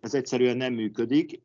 [0.00, 1.42] ez egyszerűen nem működik.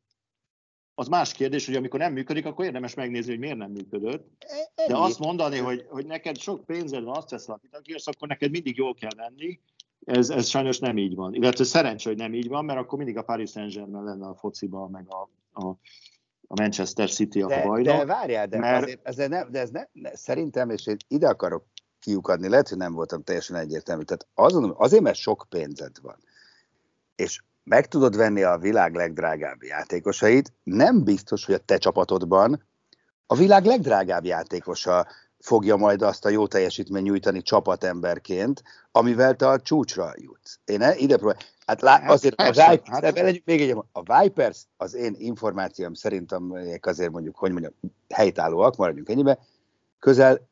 [0.94, 4.46] az más kérdés, hogy amikor nem működik, akkor érdemes megnézni, hogy miért nem működött.
[4.88, 8.52] De azt mondani, hogy, hogy neked sok pénzed van, azt teszel, akit akírsz, akkor neked
[8.52, 9.60] mindig jól kell lenni,
[10.06, 11.34] ez, ez sajnos nem így van.
[11.34, 14.92] Illetve szerencsé, hogy nem így van, mert akkor mindig a Paris Saint-Germain lenne a fociban,
[14.92, 15.68] meg a, a,
[16.48, 17.98] a Manchester City a de, bajnok.
[17.98, 18.84] De várjál, de, mert...
[18.84, 21.64] azért, azért nem, de ez ne, ne, szerintem, és én ide akarok
[22.00, 24.04] kiukadni, lehet, hogy nem voltam teljesen egyértelmű.
[24.04, 26.18] Tehát azon, azért, mert sok pénzed van,
[27.16, 32.64] és meg tudod venni a világ legdrágább játékosait, nem biztos, hogy a te csapatodban
[33.28, 35.08] a világ legdrágább játékosa
[35.46, 40.60] fogja majd azt a jó teljesítmény nyújtani csapatemberként, amivel te a csúcsra jutsz.
[40.66, 41.38] Én ne, ide próbál.
[41.66, 43.46] Hát, lá, hát azért persze, a Vipers, hát...
[43.46, 47.74] még egy, a Vipers az én információm szerint, amelyek azért mondjuk, hogy mondjam,
[48.10, 49.40] helytállóak, maradjunk ennyibe,
[50.00, 50.48] közel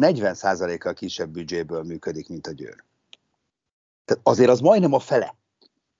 [0.00, 2.84] 40%-kal kisebb büdzséből működik, mint a Győr.
[4.04, 5.34] Tehát azért az majdnem a fele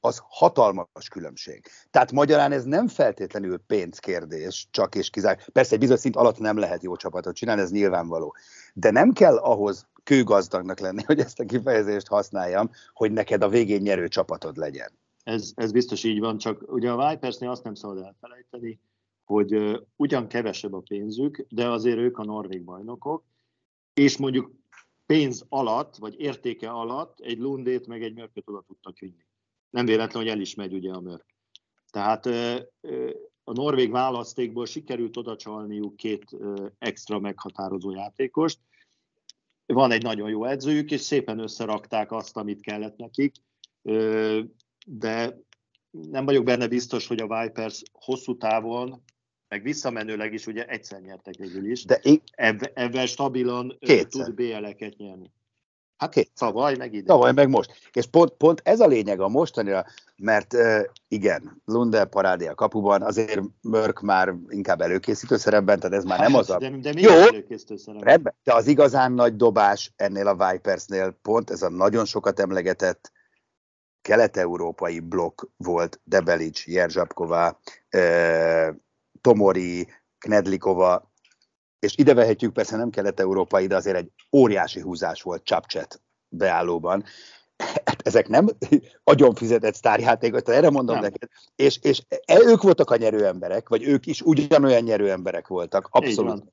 [0.00, 1.66] az hatalmas különbség.
[1.90, 5.48] Tehát magyarán ez nem feltétlenül pénzkérdés, csak és kizárólag.
[5.48, 8.36] Persze egy bizonyos szint alatt nem lehet jó csapatot csinálni, ez nyilvánvaló.
[8.74, 13.80] De nem kell ahhoz kőgazdagnak lenni, hogy ezt a kifejezést használjam, hogy neked a végén
[13.80, 14.98] nyerő csapatod legyen.
[15.22, 18.80] Ez, ez biztos így van, csak ugye a Vipersnél azt nem szabad elfelejteni,
[19.24, 23.24] hogy ugyan kevesebb a pénzük, de azért ők a norvég bajnokok,
[23.94, 24.52] és mondjuk
[25.06, 29.28] pénz alatt, vagy értéke alatt egy Lundét meg egy Mörköt oda tudtak vinni
[29.70, 31.26] nem véletlen, hogy el is megy ugye a mörk.
[31.90, 32.26] Tehát
[33.44, 36.36] a norvég választékból sikerült oda csalniuk két
[36.78, 38.58] extra meghatározó játékost.
[39.66, 43.34] Van egy nagyon jó edzőjük, és szépen összerakták azt, amit kellett nekik,
[44.86, 45.40] de
[45.90, 49.02] nem vagyok benne biztos, hogy a Vipers hosszú távon,
[49.48, 52.20] meg visszamenőleg is ugye egyszer nyertek végül is, de én...
[52.74, 54.24] ebben stabilan Kétszer.
[54.24, 55.30] tud BL-eket nyerni.
[56.00, 56.30] Hát Két.
[56.38, 57.06] Tavaly, meg ide.
[57.06, 57.90] Tavaly, meg most.
[57.92, 59.84] És pont, pont ez a lényeg a mostanira,
[60.16, 60.56] mert
[61.08, 66.34] igen, Lunde parádé a kapuban, azért Mörk már inkább előkészítő szerepben, tehát ez már nem
[66.34, 66.58] az a...
[66.58, 67.12] De, de Jó,
[67.98, 73.12] rendben, de az igazán nagy dobás ennél a Vipersnél pont ez a nagyon sokat emlegetett
[74.02, 77.60] kelet-európai blokk volt Debelic, Jerzsapkova,
[79.20, 81.09] Tomori, Knedlikova,
[81.80, 87.04] és ide vehetjük, persze nem kelet-európai, de azért egy óriási húzás volt Csapcset beállóban.
[87.84, 88.46] Hát ezek nem
[89.04, 91.04] agyon fizetett sztárjátékok, tehát erre mondom nem.
[91.04, 91.28] neked.
[91.56, 95.88] És, és e, ők voltak a nyerő emberek, vagy ők is ugyanolyan nyerő emberek voltak,
[95.90, 96.44] abszolút.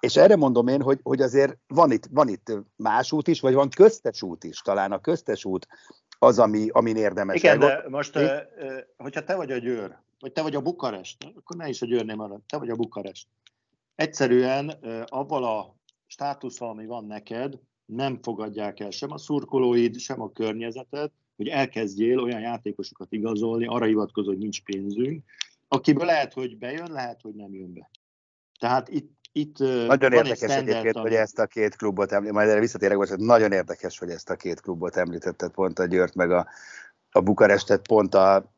[0.00, 3.54] És erre mondom én, hogy, hogy azért van itt, van itt más út is, vagy
[3.54, 4.60] van köztes út is.
[4.60, 5.66] Talán a köztes út
[6.18, 7.36] az, ami, amin érdemes.
[7.36, 8.18] Igen, de most,
[8.96, 12.16] hogyha te vagy a Győr, vagy te vagy a Bukarest, akkor ne is a Győrnél
[12.16, 13.26] marad, te vagy a Bukarest
[14.00, 14.68] egyszerűen
[15.06, 21.10] avval a státusszal, ami van neked, nem fogadják el sem a szurkolóid, sem a környezeted,
[21.36, 25.24] hogy elkezdjél olyan játékosokat igazolni, arra hivatkozó, hogy nincs pénzünk,
[25.68, 27.90] akiből lehet, hogy bejön, lehet, hogy nem jön be.
[28.58, 31.08] Tehát itt, itt nagyon érdekes egyébként, ami...
[31.08, 34.36] hogy ezt a két klubot említetted, majd erre visszatérek, hogy nagyon érdekes, hogy ezt a
[34.36, 36.46] két klubot említetted, pont a Győrt meg a,
[37.10, 38.52] a Bukarestet, pont a,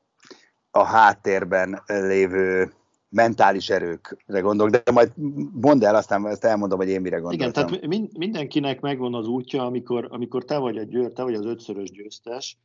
[0.71, 2.73] a háttérben lévő
[3.12, 5.12] mentális erőkre gondolok, de majd
[5.53, 7.66] mondd el, aztán ezt elmondom, hogy én mire gondoltam.
[7.68, 11.44] Igen, tehát mindenkinek megvan az útja, amikor, amikor te vagy a győr, te vagy az
[11.44, 12.59] ötszörös győztes,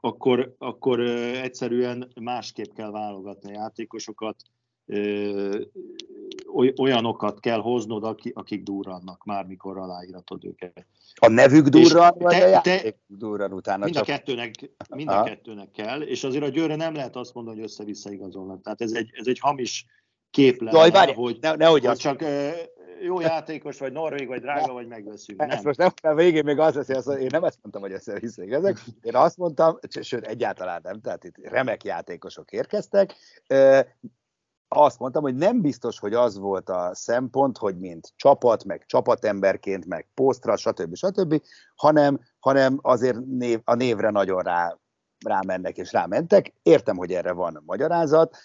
[0.00, 4.36] akkor, akkor egyszerűen másképp kell válogatni a játékosokat,
[6.76, 10.86] olyanokat kell hoznod, akik durrannak már, mikor aláíratod őket.
[11.14, 13.84] A nevük durran, vagy te, a játék durran utána?
[13.84, 14.02] Mind, csak...
[14.02, 14.50] a kettőnek,
[14.94, 18.62] mind a kettőnek kell, és azért a Győre nem lehet azt mondani, hogy össze-vissza igazolnak.
[18.62, 19.86] Tehát ez egy, ez egy hamis
[20.30, 22.24] kép lenne, Jaj, várj, hogy, ne, ne, hogy csak
[23.00, 25.38] jó játékos, vagy norvég, vagy drága, vagy megveszünk.
[25.38, 25.50] Nem.
[25.50, 28.42] Ezt most nem, a végén még az lesz, hogy én nem ezt mondtam, hogy össze-vissza
[28.42, 28.80] igazak.
[29.02, 33.14] Én azt mondtam, sőt, egyáltalán nem, tehát itt remek játékosok érkeztek
[34.68, 39.86] azt mondtam, hogy nem biztos, hogy az volt a szempont, hogy mint csapat, meg csapatemberként,
[39.86, 40.94] meg posztra, stb.
[40.94, 41.42] stb.,
[41.74, 44.78] hanem, hanem azért név, a névre nagyon rá,
[45.24, 46.52] rámennek és rámentek.
[46.62, 48.36] Értem, hogy erre van magyarázat.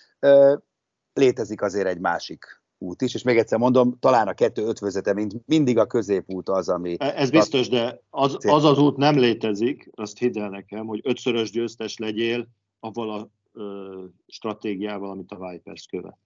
[1.13, 5.33] Létezik azért egy másik út is, és még egyszer mondom, talán a kettő ötvözete, mint
[5.45, 6.95] mindig a középút az, ami...
[6.99, 10.99] E, ez biztos, de az az, az út nem létezik, azt hidd el nekem, hogy
[11.03, 12.47] ötszörös győztes legyél,
[12.79, 16.17] avval a ö, stratégiával, amit a Vipers követ.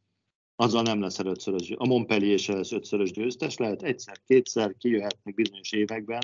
[0.55, 1.73] Azzal nem lesz ötszörös.
[1.77, 6.21] A Montpellier se lesz ötszörös győztes, lehet egyszer, kétszer, kijöhetnek bizonyos években,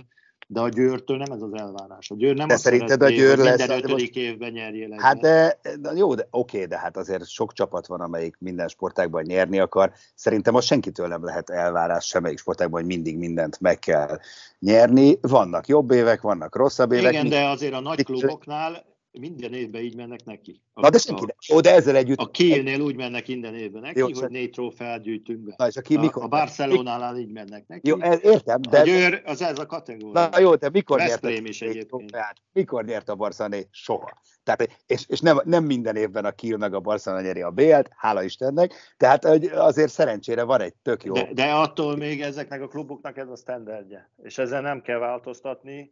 [0.51, 2.11] de a Győrtől nem ez az elvárás.
[2.11, 5.59] A Győr nem de azt szerinted a Győr lesz, minden ötödik évben nyerjél Hát de,
[5.79, 9.91] de, jó, de oké, de hát azért sok csapat van, amelyik minden sportágban nyerni akar.
[10.15, 14.19] Szerintem az senkitől nem lehet elvárás semmelyik sportágban, hogy mindig mindent meg kell
[14.59, 15.17] nyerni.
[15.21, 17.11] Vannak jobb évek, vannak rosszabb évek.
[17.11, 20.61] Igen, de azért a nagy kluboknál minden évben így mennek neki.
[20.73, 22.17] A, Na de senki, a, ó, de ezzel együtt...
[22.17, 25.53] A Kielnél úgy mennek minden évben neki, jó, hogy négy trófeát gyűjtünk be.
[25.57, 27.87] Na, és a, ki, mikor a Barcelonánál így mennek neki.
[27.87, 28.79] Jó, ez, értem, de...
[28.79, 30.29] A Győr, az ez a kategória.
[30.29, 32.17] Na jó, de mikor nyert is egyébként.
[32.53, 33.57] Mikor nyert a Barcelona?
[33.71, 34.21] Soha.
[34.43, 37.89] Tehát, és, és nem, nem minden évben a Kiel meg a Barcelona nyeri a BL-t,
[37.95, 41.13] hála Istennek, tehát azért szerencsére van egy tök jó...
[41.13, 45.91] De, de attól még ezeknek a kluboknak ez a standardje, és ezzel nem kell változtatni,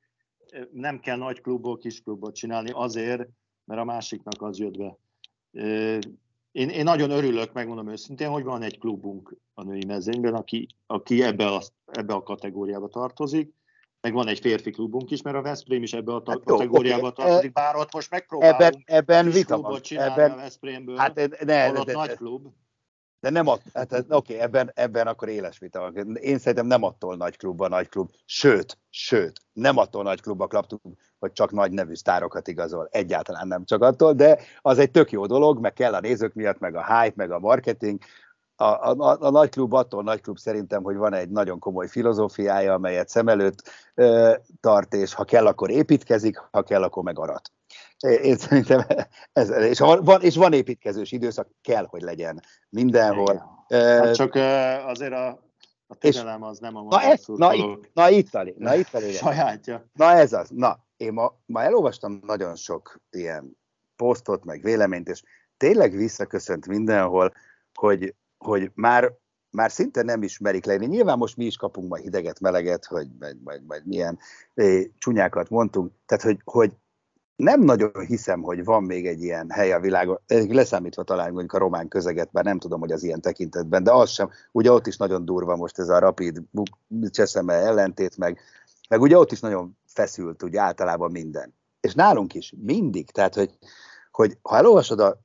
[0.71, 3.27] nem kell nagy klubból kis klubot csinálni azért,
[3.65, 4.97] mert a másiknak az jött be.
[6.51, 11.23] Én, én nagyon örülök, megmondom őszintén, hogy van egy klubunk a női mezőnyben, aki, aki
[11.23, 13.53] ebbe, a, ebbe a kategóriába tartozik,
[14.01, 17.07] meg van egy férfi klubunk is, mert a Veszprém is ebbe a hát jó, kategóriába
[17.07, 17.25] okay.
[17.25, 19.79] tartozik, bár ott most megpróbálunk ebben, ebben vita van.
[19.89, 22.47] Ebben, a Veszprémből, hát, ne, ne, ne, nagy klub.
[23.21, 26.15] De nem att, hát, oké, okay, ebben, ebben akkor éles vita van.
[26.15, 30.41] Én szerintem nem attól nagy klub a nagy klub, sőt, sőt, nem attól nagy klub
[30.41, 30.81] a klub,
[31.19, 35.25] hogy csak nagy nevű sztárokat igazol, egyáltalán nem csak attól, de az egy tök jó
[35.25, 37.99] dolog, meg kell a nézők miatt, meg a hype, meg a marketing,
[38.55, 41.87] a, a, a, a nagy klub attól nagy klub szerintem, hogy van egy nagyon komoly
[41.87, 47.19] filozófiája, amelyet szem előtt ö, tart, és ha kell, akkor építkezik, ha kell, akkor meg
[47.19, 47.51] arat.
[47.99, 48.85] Én szerintem
[49.33, 53.65] ez, és, van, és van építkezős időszak, kell, hogy legyen mindenhol.
[53.69, 54.35] Hát csak
[54.85, 55.27] azért a,
[55.87, 58.99] a tegelem az nem a na, ez, na, itt, na itt a, na itt a
[58.99, 59.89] Sajátja.
[59.93, 60.49] Na ez az.
[60.49, 63.57] Na, én ma, ma elolvastam nagyon sok ilyen
[63.95, 65.21] posztot, meg véleményt, és
[65.57, 67.33] tényleg visszaköszönt mindenhol,
[67.73, 69.13] hogy, hogy már
[69.51, 70.85] már szinte nem ismerik lenni.
[70.85, 74.19] Nyilván most mi is kapunk majd hideget, meleget, hogy majd, majd, majd milyen
[74.53, 75.91] eh, csúnyákat mondtunk.
[76.05, 76.73] Tehát, hogy, hogy
[77.39, 81.57] nem nagyon hiszem, hogy van még egy ilyen hely a világon, leszámítva talán mondjuk a
[81.57, 84.97] román közeget, bár nem tudom, hogy az ilyen tekintetben, de az sem, ugye ott is
[84.97, 86.41] nagyon durva most ez a rapid
[87.09, 88.39] cseszeme ellentét, meg,
[88.89, 91.53] meg ugye ott is nagyon feszült ugye általában minden.
[91.79, 93.57] És nálunk is mindig, tehát hogy,
[94.11, 95.19] hogy ha elolvasod a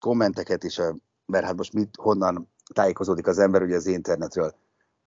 [0.00, 0.80] kommenteket is,
[1.26, 4.54] mert hát most mit, honnan tájékozódik az ember ugye az internetről,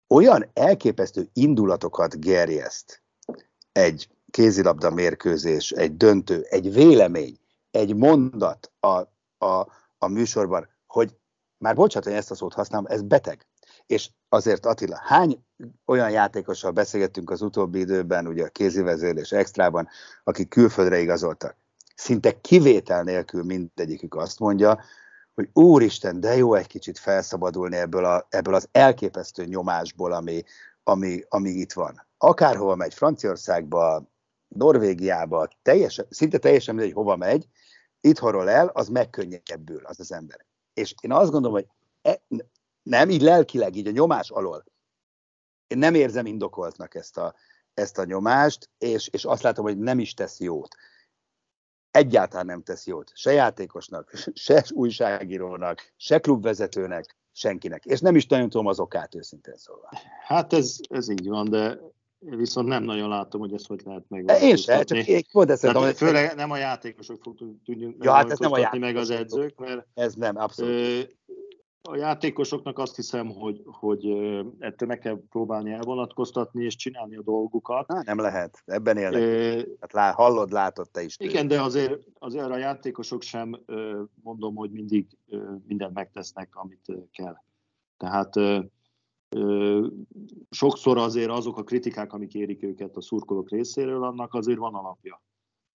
[0.08, 3.02] olyan elképesztő indulatokat gerjeszt
[3.72, 7.38] egy kézilabda mérkőzés, egy döntő, egy vélemény,
[7.70, 8.96] egy mondat a,
[9.46, 9.66] a,
[9.98, 11.16] a műsorban, hogy
[11.58, 13.46] már bocsánat, hogy ezt a szót használom, ez beteg.
[13.86, 15.44] És azért Attila, hány
[15.86, 19.88] olyan játékossal beszélgettünk az utóbbi időben, ugye a kézivezérlés extrában,
[20.24, 21.56] akik külföldre igazoltak.
[21.94, 24.80] Szinte kivétel nélkül mindegyikük azt mondja,
[25.34, 30.42] hogy úristen, de jó egy kicsit felszabadulni ebből, a, ebből az elképesztő nyomásból, ami,
[30.82, 32.06] ami, ami itt van.
[32.18, 34.10] Akárhova megy, Franciaországba,
[34.54, 37.46] Norvégiába, teljesen, szinte teljesen mindegy, hova megy,
[38.00, 40.46] itthonról el, az megkönnyebbül az az ember.
[40.74, 41.66] És én azt gondolom, hogy
[42.02, 42.22] e,
[42.82, 44.64] nem, így lelkileg, így a nyomás alól,
[45.66, 47.34] én nem érzem indokoltnak ezt a,
[47.74, 50.76] ezt a nyomást, és, és azt látom, hogy nem is tesz jót.
[51.90, 53.10] Egyáltalán nem tesz jót.
[53.14, 57.84] Se játékosnak, se újságírónak, se klubvezetőnek, senkinek.
[57.84, 59.88] És nem is nagyon tudom az okát, őszintén szólva.
[60.26, 61.78] Hát ez, ez így van, de
[62.24, 64.48] viszont nem nagyon látom, hogy ezt hogy lehet megváltoztatni.
[64.50, 65.96] Én sem, csak én pont ezt.
[65.96, 67.20] Főleg nem a játékosok
[67.64, 68.94] tudni ja, hát ez nem a játékosok.
[68.94, 71.20] meg az edzők, mert ez nem, abszolút.
[71.84, 74.06] A játékosoknak azt hiszem, hogy, hogy
[74.58, 77.92] ettől meg kell próbálni elvonatkoztatni és csinálni a dolgukat.
[77.92, 79.22] Há, nem lehet, ebben élnek.
[79.22, 81.16] E, hát lá, hallod, látod te is.
[81.18, 83.60] Igen, de azért, azért a játékosok sem
[84.22, 85.06] mondom, hogy mindig
[85.66, 87.36] mindent megtesznek, amit kell.
[87.96, 88.34] Tehát
[90.50, 95.22] sokszor azért azok a kritikák, amik érik őket a szurkolók részéről, annak azért van alapja.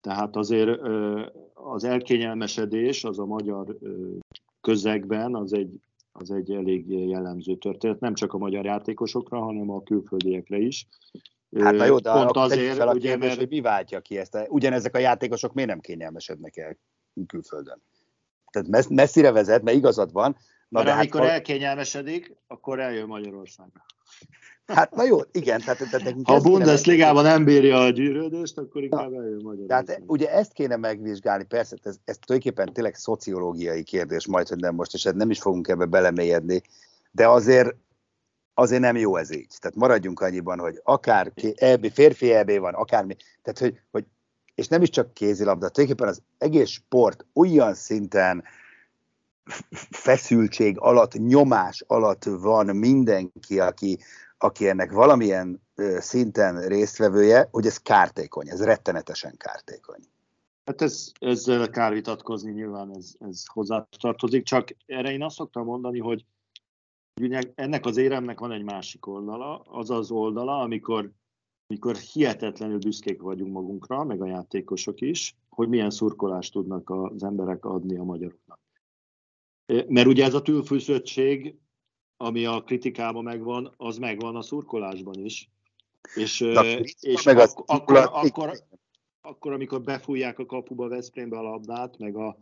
[0.00, 0.80] Tehát azért
[1.54, 3.78] az elkényelmesedés az a magyar
[4.60, 5.80] közegben az egy,
[6.12, 10.86] az egy elég jellemző történet, nem csak a magyar játékosokra, hanem a külföldiekre is.
[11.56, 13.38] Hát na jó, de Pont azért, fel a ugye, kérdés, mert...
[13.38, 14.46] hogy mi váltja ki ezt.
[14.48, 16.78] Ugyanezek a játékosok miért nem kényelmesednek el
[17.26, 17.82] külföldön?
[18.50, 20.36] Tehát messzire vezet, mert igazad van,
[20.72, 23.84] Na, Mert amikor hát, elkényelmesedik, akkor eljön Magyarországra.
[24.66, 25.60] Hát na jó, igen.
[25.60, 29.84] Tehát, tehát ha a Bundesligában nem bírja a gyűrődést, akkor inkább eljön Magyarországra.
[29.84, 34.74] Tehát ugye ezt kéne megvizsgálni, persze, ez, ez tulajdonképpen tényleg szociológiai kérdés, majd, hogy nem
[34.74, 36.62] most, és hát nem is fogunk ebbe belemélyedni,
[37.10, 37.74] de azért
[38.54, 39.54] azért nem jó ez így.
[39.60, 44.04] Tehát maradjunk annyiban, hogy akár EB, férfi EB van, akármi, tehát hogy, hogy
[44.54, 48.44] és nem is csak kézilabda, tulajdonképpen az egész sport olyan szinten
[49.90, 53.98] feszültség alatt, nyomás alatt van mindenki, aki,
[54.38, 55.62] aki ennek valamilyen
[55.98, 60.00] szinten résztvevője, hogy ez kártékony, ez rettenetesen kártékony.
[60.64, 65.98] Hát ez, ezzel kár vitatkozni, nyilván ez, ez hozzátartozik, csak erre én azt szoktam mondani,
[65.98, 66.24] hogy
[67.54, 71.10] ennek az éremnek van egy másik oldala, az az oldala, amikor
[71.66, 77.64] mikor hihetetlenül büszkék vagyunk magunkra, meg a játékosok is, hogy milyen szurkolást tudnak az emberek
[77.64, 78.60] adni a magyaroknak.
[79.66, 81.56] Mert ugye ez a túlfűzöttség,
[82.16, 85.50] ami a kritikában megvan, az megvan a szurkolásban is.
[86.14, 86.40] És,
[87.00, 88.52] és meg ak- akkor, akkor, akkor,
[89.20, 92.36] akkor, amikor befújják a kapuba Veszprémbe a labdát, meg a,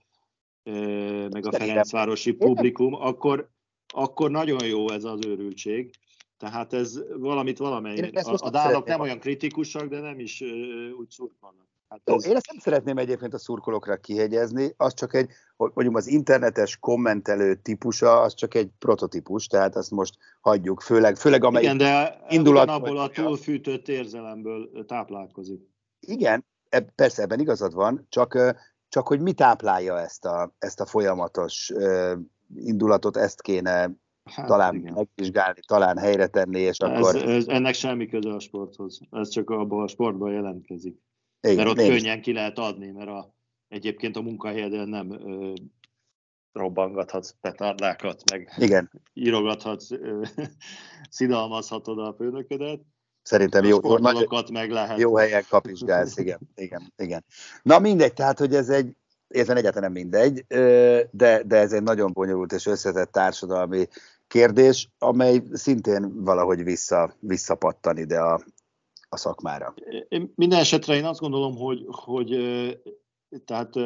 [1.30, 3.50] meg a Ferencvárosi publikum, akkor,
[3.86, 5.90] akkor nagyon jó ez az őrültség.
[6.36, 8.16] Tehát ez valamit valamelyik.
[8.16, 10.40] A, a dálok nem olyan kritikusak, de nem is
[10.98, 11.68] úgy szurkolnak.
[11.90, 12.26] Hát ez...
[12.26, 16.76] Én ezt nem szeretném egyébként a szurkolókra kihegyezni, az csak egy, hogy mondjuk az internetes
[16.76, 22.20] kommentelő típusa, az csak egy prototípus, tehát azt most hagyjuk, főleg, főleg amely Igen, de
[22.28, 25.60] indulat abból a túlfűtött érzelemből táplálkozik.
[26.00, 26.46] Igen,
[26.94, 28.38] persze ebben igazad van, csak,
[28.88, 31.72] csak hogy mi táplálja ezt a, ezt a folyamatos
[32.54, 33.90] indulatot, ezt kéne
[34.24, 34.92] Hát, talán igen.
[34.92, 37.16] megvizsgálni, talán helyre tenni, és ez, akkor...
[37.16, 39.00] Ez, ennek semmi köze a sporthoz.
[39.10, 40.98] Ez csak abban a sportban jelentkezik.
[41.40, 43.34] Igen, mert ott én könnyen ki lehet adni, mert a,
[43.68, 45.52] egyébként a munkahelyeden nem ö,
[46.52, 48.90] robbangathatsz petárdákat, meg Igen.
[49.12, 50.22] írogathatsz, ö,
[51.10, 52.80] szidalmazhatod a főnöködet.
[53.22, 53.98] Szerintem jó, jó,
[54.52, 54.98] meg lehet.
[54.98, 57.24] jó helyen kapizsgálsz, igen, igen, igen.
[57.62, 58.96] Na mindegy, tehát, hogy ez egy,
[59.28, 60.44] érzen egyáltalán nem mindegy,
[61.10, 63.88] de, de ez egy nagyon bonyolult és összetett társadalmi
[64.26, 68.40] kérdés, amely szintén valahogy vissza, visszapattan ide a,
[69.12, 69.74] a szakmára.
[70.08, 72.28] Én minden esetre én azt gondolom, hogy, hogy
[73.44, 73.76] tehát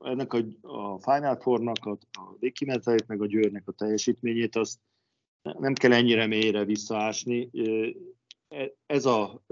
[0.00, 4.78] ennek a, a Final Four-nak, a, a végkimenetelét, meg a Győrnek a teljesítményét, azt
[5.42, 7.50] nem kell ennyire mélyre visszaásni.
[8.48, 9.42] E, ez a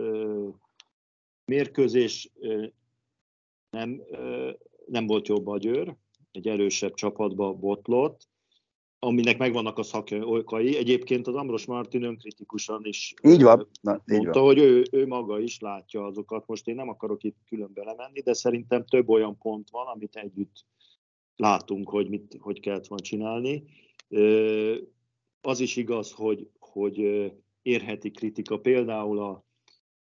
[1.44, 2.32] mérkőzés
[3.70, 4.02] nem,
[4.86, 5.96] nem volt jobb a Győr,
[6.32, 8.28] egy erősebb csapatba botlott,
[8.98, 10.76] aminek megvannak a szakokai.
[10.76, 13.68] Egyébként az Ambros Martin önkritikusan is így van.
[13.80, 14.48] Na, így mondta, van.
[14.48, 16.46] hogy ő, ő maga is látja azokat.
[16.46, 20.64] Most én nem akarok itt külön belemenni, de szerintem több olyan pont van, amit együtt
[21.36, 23.64] látunk, hogy mit, hogy kellett volna csinálni.
[25.40, 27.30] Az is igaz, hogy, hogy
[27.62, 28.58] érheti kritika.
[28.58, 29.44] Például a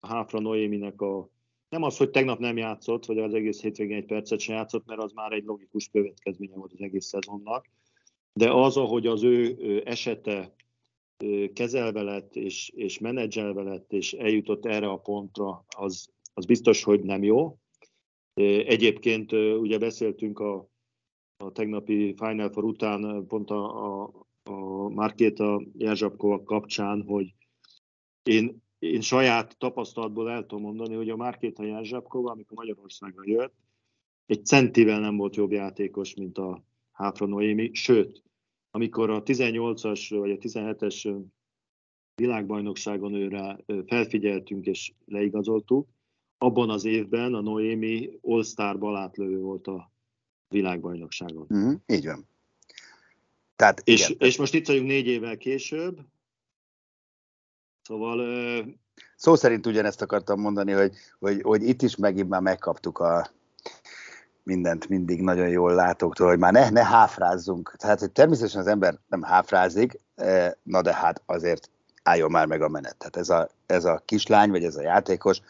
[0.00, 1.30] Háfra Noéminek a
[1.68, 5.02] nem az, hogy tegnap nem játszott, vagy az egész hétvégén egy percet sem játszott, mert
[5.02, 7.66] az már egy logikus következménye volt az egész szezonnak,
[8.32, 10.54] de az, ahogy az ő esete
[11.52, 17.02] kezelve lett, és, és menedzselve lett, és eljutott erre a pontra, az, az biztos, hogy
[17.02, 17.58] nem jó.
[18.34, 20.68] Egyébként ugye beszéltünk a,
[21.36, 24.10] a tegnapi Final Four után pont a, a,
[24.42, 27.34] a Márkéta Jerzsapkova kapcsán, hogy
[28.22, 33.54] én, én saját tapasztalatból el tudom mondani, hogy a Márkéta Jerzsapkova, amikor Magyarországra jött,
[34.26, 38.22] egy centivel nem volt jobb játékos, mint a Háfra Noémi, sőt,
[38.70, 41.24] amikor a 18-as vagy a 17-es
[42.14, 45.88] világbajnokságon őre felfigyeltünk és leigazoltuk,
[46.38, 49.90] abban az évben a Noémi All-Star balátlövő volt a
[50.48, 51.46] világbajnokságon.
[51.54, 52.28] Mm, így van.
[53.56, 54.28] Tehát, és, igen.
[54.28, 56.00] és most itt vagyunk négy évvel később,
[57.82, 58.74] szóval...
[59.16, 63.30] Szó szerint ugyanezt akartam mondani, hogy, hogy, hogy itt is megint már megkaptuk a,
[64.42, 67.74] mindent mindig nagyon jól látóktól, hogy már ne, ne háfrázzunk.
[67.78, 71.70] Tehát, hogy természetesen az ember nem háfrázik, eh, na de hát azért
[72.02, 72.96] álljon már meg a menet.
[72.96, 75.40] Tehát ez a, ez a kislány, vagy ez a játékos,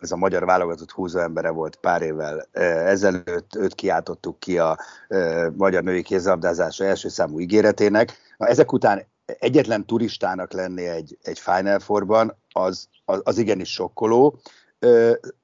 [0.00, 4.78] ez a magyar válogatott húzó embere volt pár évvel eh, ezelőtt, őt kiáltottuk ki a
[5.08, 8.16] eh, magyar női kézlabdázása első számú ígéretének.
[8.36, 9.06] Na, ezek után
[9.38, 14.38] egyetlen turistának lenni egy, egy Final Four-ban, az, az, az igenis sokkoló,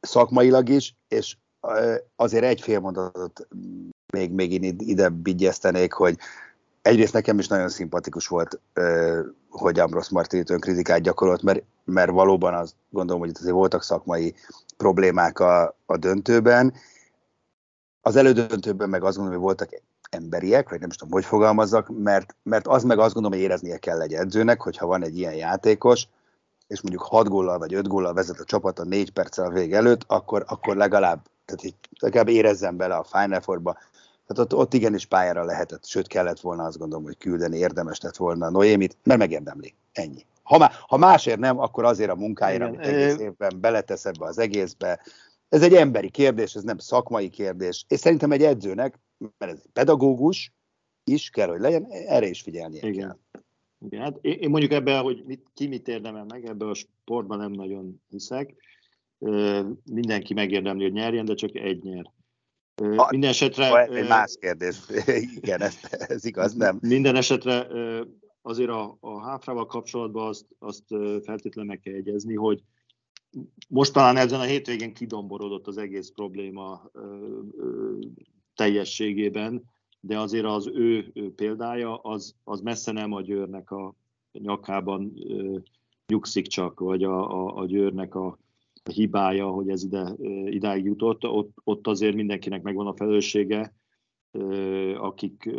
[0.01, 1.37] szakmailag is, és
[2.17, 3.49] azért egy fél mondatot
[4.12, 6.19] még, még én ide vigyeztenék, hogy
[6.83, 8.61] egyrészt nekem is nagyon szimpatikus volt,
[9.51, 14.35] hogy Ambros Martinit kritikát gyakorolt, mert, mert valóban azt gondolom, hogy itt azért voltak szakmai
[14.77, 16.75] problémák a, a döntőben.
[18.01, 22.37] Az elődöntőben meg azt gondolom, hogy voltak emberiek, vagy nem is tudom, hogy fogalmazzak, mert,
[22.43, 26.09] mert az meg azt gondolom, hogy éreznie kell egy edzőnek, hogyha van egy ilyen játékos,
[26.67, 29.73] és mondjuk 6 góllal vagy 5 góllal vezet a csapat a 4 perccel a vég
[29.73, 33.78] előtt, akkor, akkor legalább tehát így legalább érezzen bele a Final Four-ba.
[34.26, 38.16] Tehát ott, ott igenis pályára lehetett, sőt kellett volna azt gondolom, hogy küldeni, érdemes lett
[38.16, 39.74] volna Noémit, mert megérdemli.
[39.92, 40.26] Ennyi.
[40.42, 44.38] Ha, má, ha másért nem, akkor azért a munkáért, amit egész évben beletesz ebbe az
[44.38, 45.01] egészbe.
[45.49, 47.84] Ez egy emberi kérdés, ez nem szakmai kérdés.
[47.88, 48.99] És szerintem egy edzőnek,
[49.38, 50.53] mert ez egy pedagógus
[51.05, 52.92] is kell, hogy legyen, erre is figyelni Igen.
[52.92, 53.42] kell.
[53.80, 57.51] Igen, hát én mondjuk ebben, hogy mit, ki mit érdemel meg, ebben a sportban nem
[57.51, 58.55] nagyon hiszek
[59.85, 62.12] mindenki megérdemli, hogy nyerjen, de csak egy nyer.
[63.11, 63.85] Minden esetre...
[63.85, 64.77] Egy más kérdés.
[65.41, 66.79] Igen, ez, ez igaz, nem?
[66.81, 67.67] Minden esetre
[68.43, 70.85] azért a, a háfrával kapcsolatban azt, azt
[71.23, 72.62] feltétlenül meg kell egyezni, hogy
[73.69, 76.91] most talán ezen a hétvégén kidomborodott az egész probléma
[78.55, 79.62] teljességében,
[80.01, 83.95] de azért az ő, ő példája az, az messze nem a Győrnek a
[84.33, 85.12] nyakában
[86.07, 88.39] nyugszik csak, vagy a, a, a Győrnek a
[88.93, 90.14] hibája, hogy ez ide,
[90.45, 91.24] idáig jutott.
[91.24, 93.74] Ott, ott azért mindenkinek megvan a felelőssége,
[94.97, 95.51] akik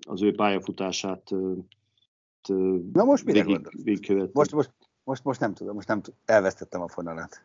[0.00, 1.30] az ő pályafutását
[2.92, 3.44] Na most mire
[3.82, 4.70] végig, most, most,
[5.04, 7.44] most, most nem tudom, most nem tudom, elvesztettem a fonalat.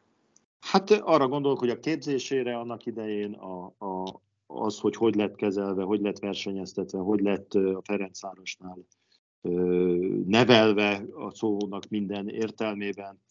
[0.60, 5.84] Hát arra gondolok, hogy a képzésére annak idején a, a, az, hogy hogy lett kezelve,
[5.84, 8.78] hogy lett versenyeztetve, hogy lett a Ferencvárosnál
[10.26, 13.22] nevelve a szónak minden értelmében,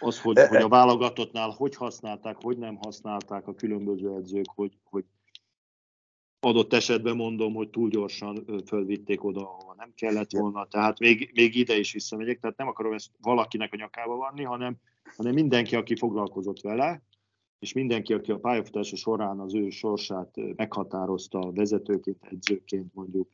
[0.00, 5.04] az, hogy, hogy a válogatottnál hogy használták, hogy nem használták a különböző edzők, hogy, hogy
[6.40, 11.54] adott esetben mondom, hogy túl gyorsan fölvitték oda, ahova nem kellett volna, tehát még, még
[11.54, 14.76] ide is visszamegyek, tehát nem akarom ezt valakinek a nyakába vanni, hanem,
[15.16, 17.02] hanem mindenki, aki foglalkozott vele,
[17.58, 23.28] és mindenki, aki a pályafutása során az ő sorsát meghatározta vezetőként, edzőként mondjuk,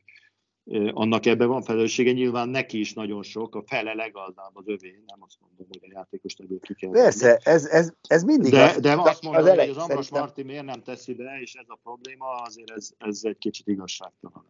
[0.91, 5.19] annak ebben van felelőssége, nyilván neki is nagyon sok, a fele legalább az övé, nem
[5.21, 6.91] azt mondom, hogy a játékos ebből ki kell.
[6.91, 10.19] Persze, ez, ez, ez mindig de, az, de azt mondom, az hogy az Ambros szerintem...
[10.19, 14.45] Marti miért nem teszi be, és ez a probléma, azért ez, ez egy kicsit igazságtalan.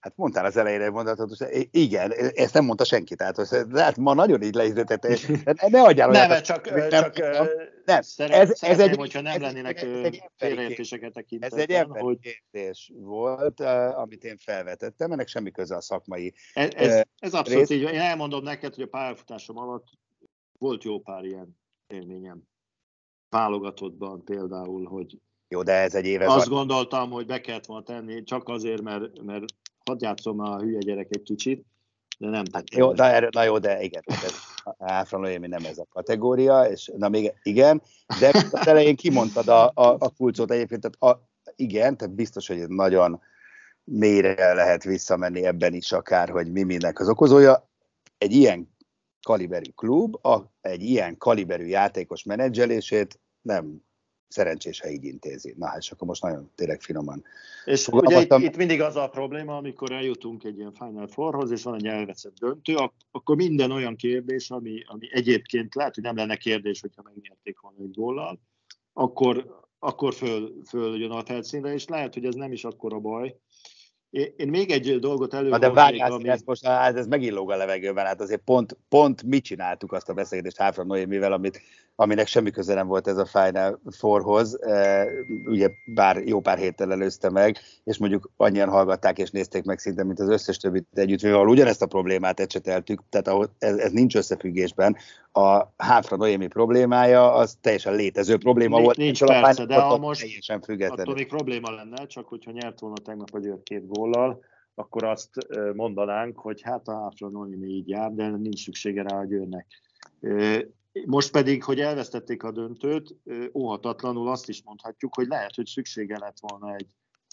[0.00, 4.14] Hát mondtál az elejére egy mondatot, hogy igen, ezt nem mondta senki, tehát hát ma
[4.14, 5.18] nagyon így leizletette,
[5.68, 6.28] ne adjál olyan.
[6.28, 7.18] Nem, csak, nem, csak
[7.84, 9.78] nem, ez, ez egy, hogyha nem ez, lennének
[10.36, 11.58] félreértéseket tekintetben.
[11.58, 12.18] Ez egy emberi hogy...
[12.94, 13.60] volt,
[13.94, 18.42] amit én felvetettem, ennek semmi köze a szakmai Ez, ez, ez abszolút így, én elmondom
[18.42, 19.86] neked, hogy a pályafutásom alatt
[20.58, 22.42] volt jó pár ilyen élményem.
[23.28, 25.18] Válogatottban például, hogy
[25.50, 26.26] jó, de ez egy éve.
[26.26, 29.44] Azt gondoltam, hogy be kellett volna tenni, csak azért, mert, mert
[29.88, 31.64] hadd játszom a hülye gyerek egy kicsit,
[32.18, 34.02] de nem hát jó, na, erő, na jó, de igen,
[34.78, 37.82] Áfran Noémi nem ez a kategória, és na még igen,
[38.20, 42.68] de az elején kimondtad a, a, a kulcsot egyébként, tehát a, igen, tehát biztos, hogy
[42.68, 43.20] nagyon
[43.84, 47.70] mélyre lehet visszamenni ebben is akár, hogy mi mindenek az okozója.
[48.18, 48.76] Egy ilyen
[49.22, 53.82] kaliberű klub, a, egy ilyen kaliberű játékos menedzselését nem
[54.28, 55.54] szerencsés, ha így intézi.
[55.56, 57.24] Na hát, és akkor most nagyon tényleg finoman.
[57.64, 61.62] És ugye itt, itt mindig az a probléma, amikor eljutunk egy ilyen Final Fourhoz, és
[61.62, 62.74] van egy elveszett döntő,
[63.10, 67.78] akkor minden olyan kérdés, ami, ami egyébként lehet, hogy nem lenne kérdés, hogyha megnyerték volna
[67.82, 68.40] egy góllal,
[68.92, 72.98] akkor, akkor föl, föl jön a felszínre, és lehet, hogy ez nem is akkor a
[72.98, 73.36] baj,
[74.10, 75.50] én még egy dolgot elő.
[75.50, 76.28] De várjál, ami...
[76.28, 80.12] ez most hát ez megillóg a levegőben, hát azért pont, pont mi csináltuk azt a
[80.12, 81.60] beszélgetést Háfra Noémivel, amit,
[81.94, 85.06] aminek semmi köze nem volt ez a Final Fourhoz, e,
[85.46, 90.04] ugye bár jó pár héttel előzte meg, és mondjuk annyian hallgatták és nézték meg szinte,
[90.04, 94.16] mint az összes többit együtt, mivel ugyanezt a problémát ecseteltük, tehát ahol ez, ez nincs
[94.16, 94.96] összefüggésben,
[95.32, 98.96] a Háfra Noémi problémája az teljesen létező probléma nincs, volt.
[98.96, 103.28] Nincs persze, de ha most teljesen attól még probléma lenne, csak hogyha nyert volna tegnap
[103.32, 104.44] a Győr két góllal,
[104.74, 105.30] akkor azt
[105.74, 109.66] mondanánk, hogy hát a Háfra Noémi így jár, de nincs szüksége rá a Győrnek.
[111.06, 113.16] Most pedig, hogy elvesztették a döntőt,
[113.54, 116.86] óhatatlanul azt is mondhatjuk, hogy lehet, hogy szüksége lett volna egy,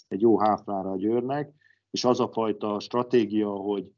[0.08, 1.52] egy jó háfrára a Győrnek,
[1.90, 3.92] és az a fajta stratégia, hogy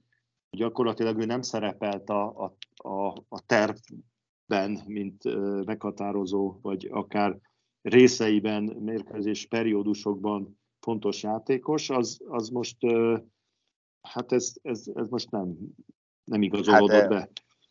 [0.51, 2.57] gyakorlatilag ő nem szerepelt a, a,
[2.89, 5.23] a, a tervben, mint
[5.65, 7.39] meghatározó, vagy akár
[7.83, 10.58] részeiben, mérkőzés periódusokban
[10.89, 12.77] fontos játékos, az, az most,
[14.03, 15.57] hát ez, ez, ez most nem,
[16.25, 17.29] nem igazolódott hát, be.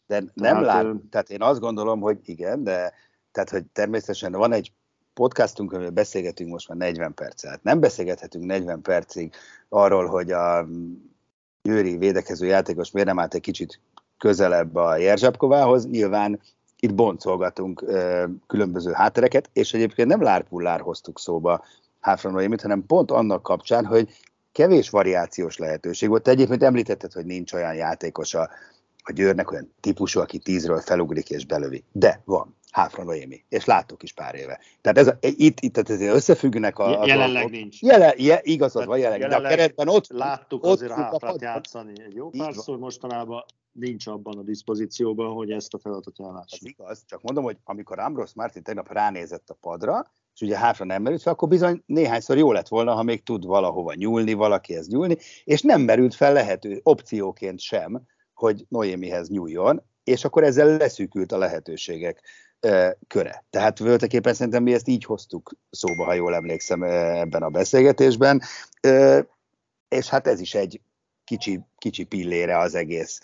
[0.07, 2.93] De nem tehát, lát, tehát én azt gondolom, hogy igen, de
[3.31, 4.71] tehát, hogy természetesen van egy
[5.13, 7.63] podcastunk, amivel beszélgetünk most már 40 percet.
[7.63, 9.33] Nem beszélgethetünk 40 percig
[9.69, 10.67] arról, hogy a
[11.61, 13.79] Győri védekező játékos miért nem állt egy kicsit
[14.17, 15.87] közelebb a Jerzsapkovához.
[15.87, 16.39] Nyilván
[16.79, 21.63] itt boncolgatunk ö, különböző háttereket, és egyébként nem lárpullár hoztuk szóba
[22.07, 24.09] Háfran hanem pont annak kapcsán, hogy
[24.51, 26.23] kevés variációs lehetőség volt.
[26.23, 28.49] Te egyébként említetted, hogy nincs olyan játékos a,
[29.03, 31.83] a Győrnek olyan típusú, aki tízről felugrik és belövi.
[31.91, 32.55] De van.
[32.71, 34.59] Háfra Noémi, és láttuk is pár éve.
[34.81, 37.05] Tehát ez a, itt, itt tehát ez összefüggnek a...
[37.05, 37.81] Jelenleg a, nincs.
[37.81, 40.07] Jelen, je, igazad van, jelenleg, jelenleg, de a keretben ott...
[40.07, 45.73] Láttuk ott, azért háfrát játszani egy jó párszor, mostanában nincs abban a diszpozícióban, hogy ezt
[45.73, 46.57] a feladatot ellássa.
[46.59, 50.85] Ez igaz, csak mondom, hogy amikor Ambros Martin tegnap ránézett a padra, és ugye hátra
[50.85, 54.87] nem merült fel, akkor bizony néhányszor jó lett volna, ha még tud valahova nyúlni, valakihez
[54.87, 58.01] nyúlni, és nem merült fel lehető opcióként sem,
[58.33, 62.21] hogy Noémihez nyúljon, és akkor ezzel leszűkült a lehetőségek
[63.07, 63.45] köre.
[63.49, 68.41] Tehát voltaképpen szerintem mi ezt így hoztuk szóba, ha jól emlékszem ebben a beszélgetésben,
[69.87, 70.81] és hát ez is egy
[71.23, 73.19] kicsi, kicsi pillére az egész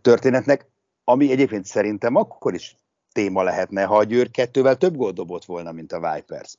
[0.00, 0.66] történetnek.
[1.04, 2.76] ami egyébként szerintem akkor is
[3.12, 6.58] téma lehetne, ha a Győr kettővel több gólt dobott volna, mint a Vipers.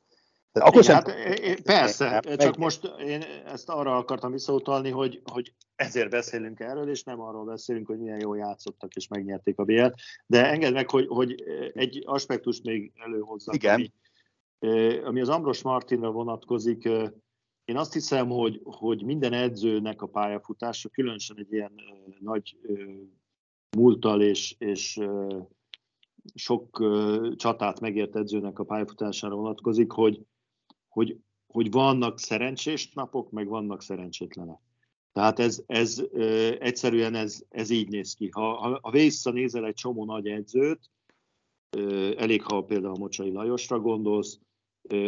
[0.51, 1.13] Tehát akkor Igen, sem...
[1.15, 2.57] hát, persze, hát, csak meg...
[2.57, 7.87] most én ezt arra akartam visszautalni, hogy, hogy ezért beszélünk erről, és nem arról beszélünk,
[7.87, 9.93] hogy milyen jól játszottak és megnyerték a BL-t,
[10.25, 11.43] de engedd meg, hogy, hogy
[11.73, 13.73] egy aspektus még előhozzak, Igen.
[13.73, 13.91] Ami,
[14.97, 16.83] ami az Ambros Martinra vonatkozik,
[17.65, 21.73] én azt hiszem, hogy, hogy minden edzőnek a pályafutása, különösen egy ilyen
[22.19, 22.57] nagy
[23.77, 24.99] múltal és, és
[26.33, 26.83] sok
[27.35, 30.21] csatát megért edzőnek a pályafutására vonatkozik, hogy,
[30.87, 31.17] hogy,
[31.47, 34.59] hogy vannak szerencsés napok, meg vannak szerencsétlenek.
[35.11, 36.03] Tehát ez, ez
[36.59, 38.29] egyszerűen ez, ez így néz ki.
[38.31, 40.89] Ha, ha, ha visszanézel egy csomó nagy edzőt,
[42.17, 44.39] elég, ha például Mocsai Lajosra gondolsz,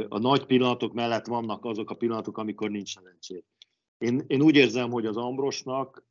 [0.09, 3.45] a nagy pillanatok mellett vannak azok a pillanatok, amikor nincs szerencsét.
[3.97, 6.05] Én, én úgy érzem, hogy az Ambrosnak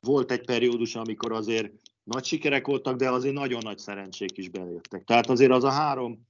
[0.00, 1.72] volt egy periódus, amikor azért
[2.06, 5.04] nagy sikerek voltak, de azért nagyon nagy szerencsék is bejöttek.
[5.04, 6.26] Tehát azért az a három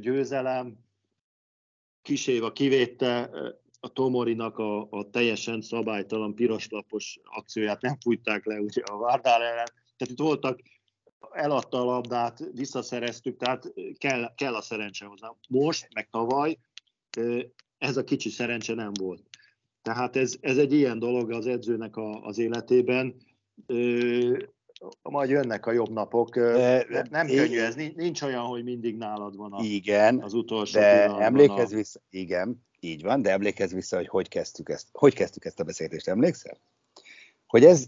[0.00, 0.78] győzelem,
[2.02, 3.30] kis éva kivétte
[3.80, 9.68] a Tomorinak a, a teljesen szabálytalan piroslapos akcióját nem fújták le ugye a Várdál ellen.
[9.96, 10.60] Tehát itt voltak,
[11.32, 15.34] eladta a labdát, visszaszereztük, tehát kell, kell a szerencse hozzá.
[15.48, 16.58] Most, meg tavaly,
[17.78, 19.22] ez a kicsi szerencse nem volt.
[19.82, 23.14] Tehát ez, ez egy ilyen dolog az edzőnek a, az életében
[25.02, 26.34] majd jönnek a jobb napok.
[26.34, 27.44] Nem, nem igen.
[27.44, 31.76] könnyű ez, nincs olyan, hogy mindig nálad van a, igen, az utolsó de emlékezz a...
[31.76, 35.64] vissza, igen, így van, de emlékezz vissza, hogy hogy kezdtük ezt, hogy kezdtük ezt a
[35.64, 36.56] beszélgetést, emlékszel?
[37.46, 37.84] Hogy ez,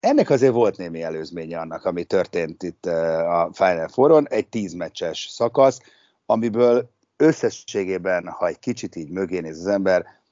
[0.00, 5.28] ennek azért volt némi előzménye annak, ami történt itt a Final Four-on, egy tíz meccses
[5.30, 5.80] szakasz,
[6.26, 10.22] amiből összességében, ha egy kicsit így mögé néz az ember,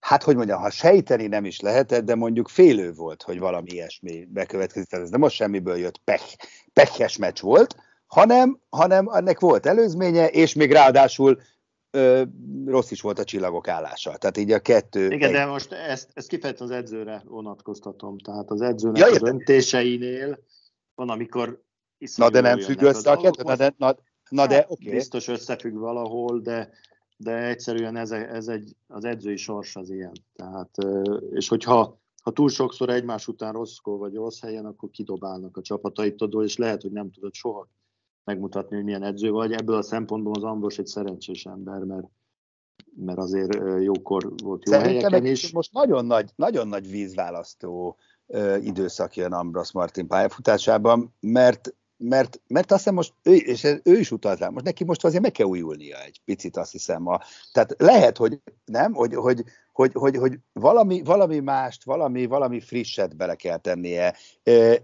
[0.00, 4.24] hát hogy mondjam, ha sejteni nem is lehetett, de mondjuk félő volt, hogy valami ilyesmi
[4.24, 4.88] bekövetkezik.
[4.88, 6.36] Tehát ez nem most semmiből jött pech,
[6.72, 7.76] peches meccs volt,
[8.06, 11.40] hanem, hanem ennek volt előzménye, és még ráadásul
[11.90, 12.22] ö,
[12.66, 14.16] rossz is volt a csillagok állása.
[14.16, 15.10] Tehát így a kettő...
[15.10, 15.34] Igen, egy...
[15.34, 18.18] de most ezt, ezt kifejezetten az edzőre vonatkoztatom.
[18.18, 20.38] Tehát az edzőnek ja, a döntéseinél
[20.94, 21.62] van, amikor
[22.16, 23.42] Na de nem függ össze a kettő?
[23.42, 23.96] Na de, na,
[24.28, 24.92] na de hát, okay.
[24.92, 26.70] Biztos összefügg valahol, de
[27.20, 30.12] de egyszerűen ez, ez egy, az edzői sors az ilyen.
[30.34, 30.76] Tehát,
[31.30, 36.44] és hogyha ha túl sokszor egymás után rosszkor vagy rossz helyen, akkor kidobálnak a csapataitodól,
[36.44, 37.68] és lehet, hogy nem tudod soha
[38.24, 39.52] megmutatni, hogy milyen edző vagy.
[39.52, 42.06] Ebből a szempontból az Ambros egy szerencsés ember, mert,
[42.96, 45.52] mert azért jókor volt jó Szerintem helyeken is.
[45.52, 47.96] Most nagyon nagy, nagyon nagy vízválasztó
[48.60, 54.10] időszak jön Ambros Martin pályafutásában, mert mert, mert azt hiszem most, ő, és ő is
[54.10, 57.06] utalt rá, most neki most azért meg kell újulnia egy picit, azt hiszem.
[57.06, 57.20] A,
[57.52, 63.16] tehát lehet, hogy nem, hogy, hogy, hogy, hogy, hogy valami, valami mást, valami, valami frisset
[63.16, 64.14] bele kell tennie,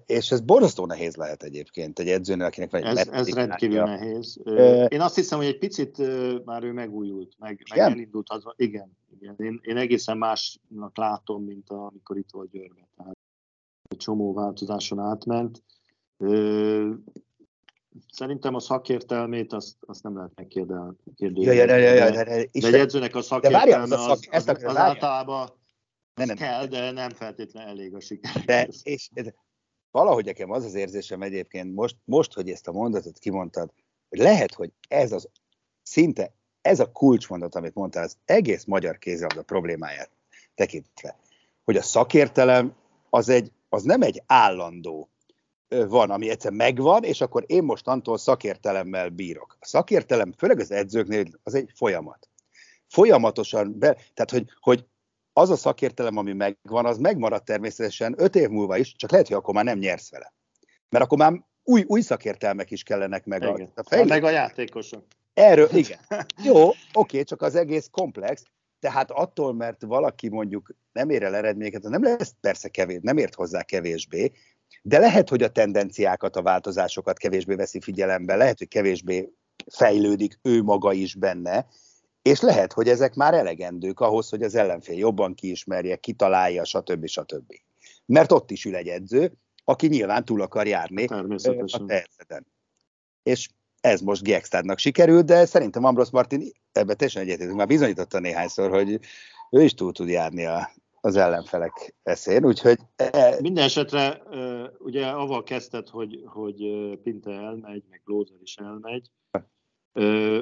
[0.07, 4.41] és ez borzasztó nehéz lehet egyébként egy edzőnél, akinek van egy Ez, ez rendkívül nehéz.
[4.89, 5.99] Én azt hiszem, hogy egy picit
[6.45, 8.29] már ő megújult, meg, meg elindult.
[8.29, 9.35] Az, igen, igen.
[9.39, 12.89] Én, én egészen másnak látom, mint amikor itt volt Győrben.
[12.97, 13.17] Tehát
[13.89, 15.63] egy csomó változáson átment
[18.13, 20.97] Szerintem a szakértelmét azt, azt nem lehet megkérdezni.
[21.17, 24.77] Ja, ja, ja, ja, ja, de, de egy edzőnek a szakértelme az, az, az, az
[24.77, 25.51] általában
[26.15, 26.37] nem, nem.
[26.37, 28.45] kell, de nem feltétlenül elég a siker.
[28.45, 29.35] De, és, de
[29.91, 33.73] valahogy nekem az az érzésem egyébként most, most, hogy ezt a mondatot kimondtad,
[34.09, 35.29] hogy lehet, hogy ez az
[35.83, 40.11] szinte ez a kulcsmondat, amit mondtál, az egész magyar kézilabda problémáját
[40.55, 41.17] tekintve,
[41.65, 42.75] hogy a szakértelem
[43.11, 45.09] az, egy, az nem egy állandó
[45.69, 49.57] van, ami egyszer megvan, és akkor én mostantól szakértelemmel bírok.
[49.61, 52.29] A szakértelem, főleg az edzőknél, az egy folyamat.
[52.89, 54.87] Folyamatosan, be, tehát hogy, hogy
[55.33, 59.37] az a szakértelem, ami megvan, az megmarad természetesen öt év múlva is, csak lehet, hogy
[59.37, 60.35] akkor már nem nyersz vele.
[60.89, 63.43] Mert akkor már új, új szakértelmek is kellenek meg.
[63.43, 63.73] Igen.
[63.75, 64.09] A, fejlő...
[64.09, 65.05] Meg a játékosok.
[65.35, 65.99] Erről, igen.
[66.43, 68.43] Jó, oké, csak az egész komplex,
[68.81, 73.35] tehát attól, mert valaki mondjuk nem ér el eredményeket, nem lesz persze kevés, nem ért
[73.35, 74.33] hozzá kevésbé,
[74.83, 79.33] de lehet, hogy a tendenciákat, a változásokat kevésbé veszi figyelembe, lehet, hogy kevésbé
[79.73, 81.67] fejlődik ő maga is benne,
[82.23, 87.07] és lehet, hogy ezek már elegendők ahhoz, hogy az ellenfél jobban kiismerje, kitalálja, stb.
[87.07, 87.53] stb.
[88.07, 89.33] Mert ott is ül egy edző,
[89.65, 91.27] aki nyilván túl akar járni a
[91.87, 92.47] területen.
[93.23, 93.49] És
[93.81, 99.01] ez most Giekstadnak sikerült, de szerintem Ambros Martin ebben teljesen egyetértünk, már bizonyította néhányszor, hogy
[99.51, 100.71] ő is túl tud járni a,
[101.05, 102.79] az ellenfelek eszén, úgyhogy...
[102.97, 103.37] E...
[103.41, 104.23] Minden esetre
[104.79, 106.65] ugye avval kezdted, hogy, hogy
[107.03, 109.11] Pinte elmegy, meg Glózer is elmegy.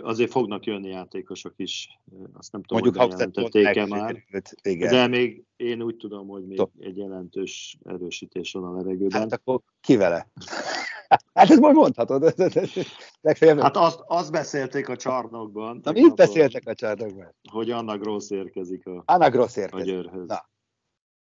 [0.02, 2.00] azért fognak jönni játékosok is,
[2.32, 4.24] azt nem tudom, Mondjuk hogy bejelentették-e már.
[4.62, 4.90] Igen.
[4.90, 6.70] De még én úgy tudom, hogy még Top.
[6.78, 9.20] egy jelentős erősítés van a levegőben.
[9.20, 10.28] Hát akkor ki vele?
[11.34, 12.34] Hát ezt most mondhatod.
[13.20, 13.60] Legfeljebb...
[13.60, 15.80] Hát azt, azt beszélték a csarnokban.
[15.82, 17.34] Na, mit beszéltek a csarnokban?
[17.50, 19.86] Hogy Anna Gross érkezik a, Anna Gross érkezik.
[19.86, 20.26] a győrhöz.
[20.26, 20.50] Na.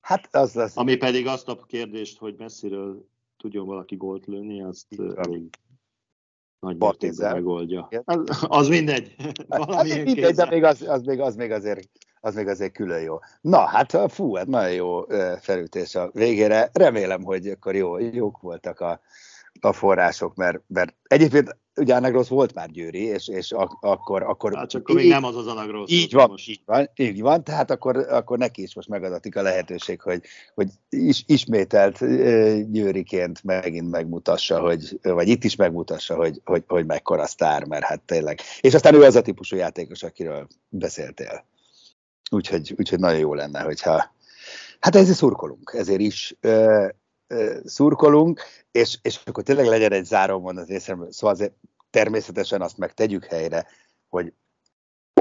[0.01, 0.77] Hát az lesz.
[0.77, 4.85] Ami pedig azt a kérdést, hogy messziről tudjon valaki gólt lőni, azt
[5.15, 5.49] elég
[6.59, 7.87] nagy mértékben megoldja.
[8.05, 9.15] Az, az mindegy.
[9.47, 11.89] az mindegy, de még az, az, még, az, még azért,
[12.19, 13.19] az még azért külön jó.
[13.41, 15.05] Na, hát fú, hát nagyon jó
[15.39, 16.69] felütés a végére.
[16.73, 18.99] Remélem, hogy akkor jó, jók voltak a,
[19.59, 24.23] a források, mert, mert egyébként ugye Anagros volt már Győri, és, és ak- akkor...
[24.23, 25.91] akkor hát csak akkor még nem az az Anagros.
[25.91, 26.49] Így van, most.
[26.49, 30.21] így van, így van, tehát akkor, akkor neki is most megadatik a lehetőség, hogy,
[30.53, 31.97] hogy is, ismételt
[32.71, 38.01] Győriként megint megmutassa, hogy, vagy itt is megmutassa, hogy, hogy, hogy mekkora sztár, mert hát
[38.01, 38.39] tényleg.
[38.61, 41.45] És aztán ő az a típusú játékos, akiről beszéltél.
[42.31, 44.15] Úgyhogy, úgyhogy nagyon jó lenne, hogyha
[44.79, 46.35] Hát ezért szurkolunk, ezért is
[47.63, 51.11] szurkolunk, és, és akkor tényleg legyen egy záró mondat részemről.
[51.11, 51.53] Szóval azért
[51.89, 53.67] természetesen azt meg tegyük helyre,
[54.09, 54.33] hogy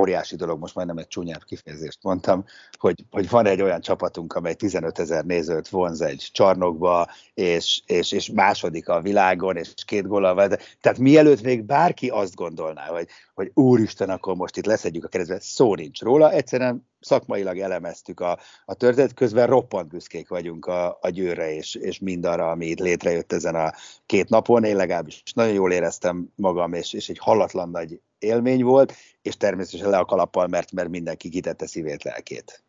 [0.00, 2.44] óriási dolog, most már nem egy csúnyább kifejezést mondtam,
[2.78, 8.12] hogy, hogy van egy olyan csapatunk, amely 15 ezer nézőt vonz egy csarnokba, és, és,
[8.12, 10.34] és második a világon, és két góllal
[10.80, 15.40] Tehát mielőtt még bárki azt gondolná, hogy, hogy úristen, akkor most itt leszedjük a keresztbe,
[15.40, 21.08] szó nincs róla, egyszerűen szakmailag elemeztük a, a történet, közben roppant büszkék vagyunk a, a
[21.08, 23.72] győrre, és, és mindarra, ami itt létrejött ezen a
[24.06, 24.64] két napon.
[24.64, 29.90] Én legalábbis nagyon jól éreztem magam, és, és egy hallatlan nagy élmény volt, és természetesen
[29.90, 32.64] le a kalappal, mert, mert mindenki kitette szívét, lelkét.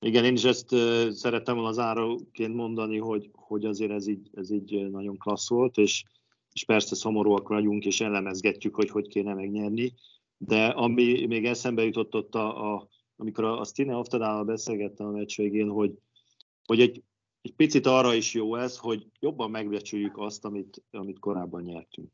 [0.00, 4.50] Igen, én is ezt uh, szerettem volna záróként mondani, hogy, hogy azért ez így, ez
[4.50, 6.04] így nagyon klassz volt, és,
[6.52, 9.94] és persze szomorúak vagyunk, és elemezgetjük, hogy hogy kéne megnyerni,
[10.38, 12.88] de ami még eszembe jutott ott, a, a,
[13.20, 15.92] amikor a, a Stine Oftadállal beszélgettem a meccs végén, hogy,
[16.64, 17.02] hogy egy,
[17.40, 22.10] egy picit arra is jó ez, hogy jobban megbecsüljük azt, amit, amit korábban nyertünk.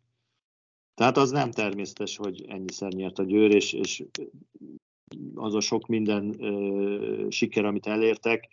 [0.94, 4.04] Tehát az nem természetes, hogy ennyiszer nyert a Győr, és, és
[5.34, 8.48] az a sok minden ö, siker, amit elértek.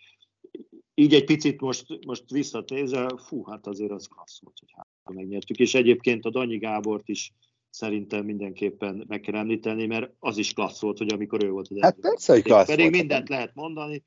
[0.94, 5.58] Így egy picit most, most visszatézve, fú, hát azért az klassz volt, hogy hát megnyertük.
[5.58, 7.34] És egyébként a Danyi Gábort is
[7.74, 11.78] szerintem mindenképpen meg kell említeni, mert az is klassz volt, hogy amikor ő volt az
[11.82, 12.98] Hát persze, hogy klassz Pedig volt.
[12.98, 14.04] mindent lehet mondani,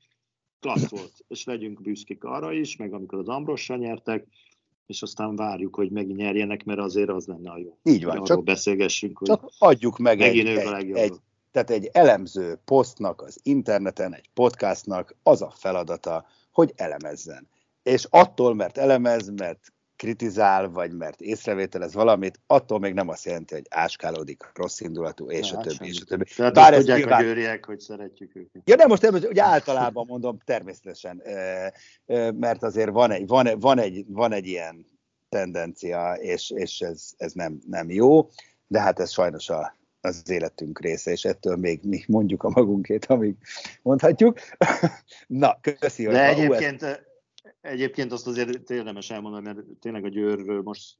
[0.59, 4.27] klassz volt, és legyünk büszkék arra is, meg amikor az Ambrossal nyertek,
[4.85, 7.77] és aztán várjuk, hogy megint nyerjenek, mert azért az lenne a jó.
[7.83, 11.13] Így van, csak beszélgessünk, hogy csak adjuk meg egy, egy, egy,
[11.51, 17.47] tehát egy elemző posztnak az interneten, egy podcastnak az a feladata, hogy elemezzen.
[17.83, 23.53] És attól, mert elemez, mert kritizál, vagy mert észrevételez valamit, attól még nem azt jelenti,
[23.53, 26.23] hogy áskálódik, rossz indulatú, és hát a többi, és a többi.
[26.35, 27.19] Tehát Bár ezt tudják nyilván...
[27.19, 28.61] a győriek, hogy szeretjük őket.
[28.65, 31.21] Ja, nem most nem, hogy általában mondom, természetesen,
[32.33, 34.85] mert azért van egy, van, van egy, van egy ilyen
[35.29, 38.29] tendencia, és, és ez, ez nem, nem jó,
[38.67, 43.05] de hát ez sajnos a, az életünk része, és ettől még mi mondjuk a magunkét,
[43.05, 43.35] amíg
[43.81, 44.39] mondhatjuk.
[45.27, 46.05] Na, köszi.
[46.05, 47.05] De egyébként,
[47.67, 50.97] Egyébként azt azért érdemes elmondani, mert tényleg a Győrről most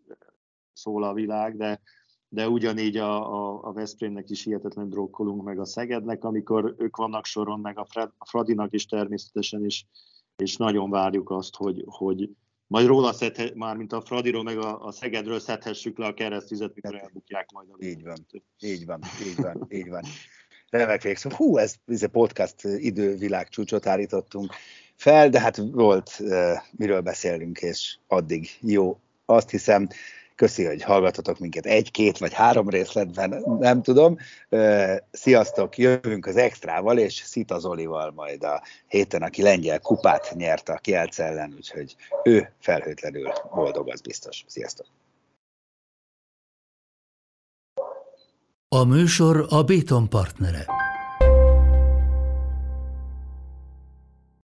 [0.73, 1.81] szól a világ, de,
[2.29, 7.25] de ugyanígy a, a, a Veszprémnek is hihetetlen drokkolunk, meg a Szegednek, amikor ők vannak
[7.25, 9.87] soron, meg a, Fred, a Fradinak is természetesen is,
[10.35, 12.29] és nagyon várjuk azt, hogy, hogy
[12.67, 16.75] majd róla szedhe, már mint a Fradiról, meg a, a Szegedről szedhessük le a keresztüzet,
[16.75, 17.67] mikor elbukják majd.
[17.71, 18.25] A így van,
[18.59, 20.03] így van, így van, így van.
[20.69, 21.29] Remek végszó.
[21.29, 24.53] Hú, ez, ez a podcast idővilág csúcsot állítottunk
[24.97, 26.21] fel, de hát volt
[26.71, 28.99] miről beszélünk, és addig jó.
[29.25, 29.87] Azt hiszem,
[30.35, 34.17] köszi, hogy hallgatotok minket egy-két vagy három részletben, nem tudom.
[35.11, 40.77] Sziasztok, jövünk az extrával, és Szita Zolival majd a héten, aki lengyel kupát nyert a
[40.77, 44.43] Kielc ellen, úgyhogy ő felhőtlenül boldog, az biztos.
[44.47, 44.85] Sziasztok!
[48.69, 50.65] A műsor a Béton partnere.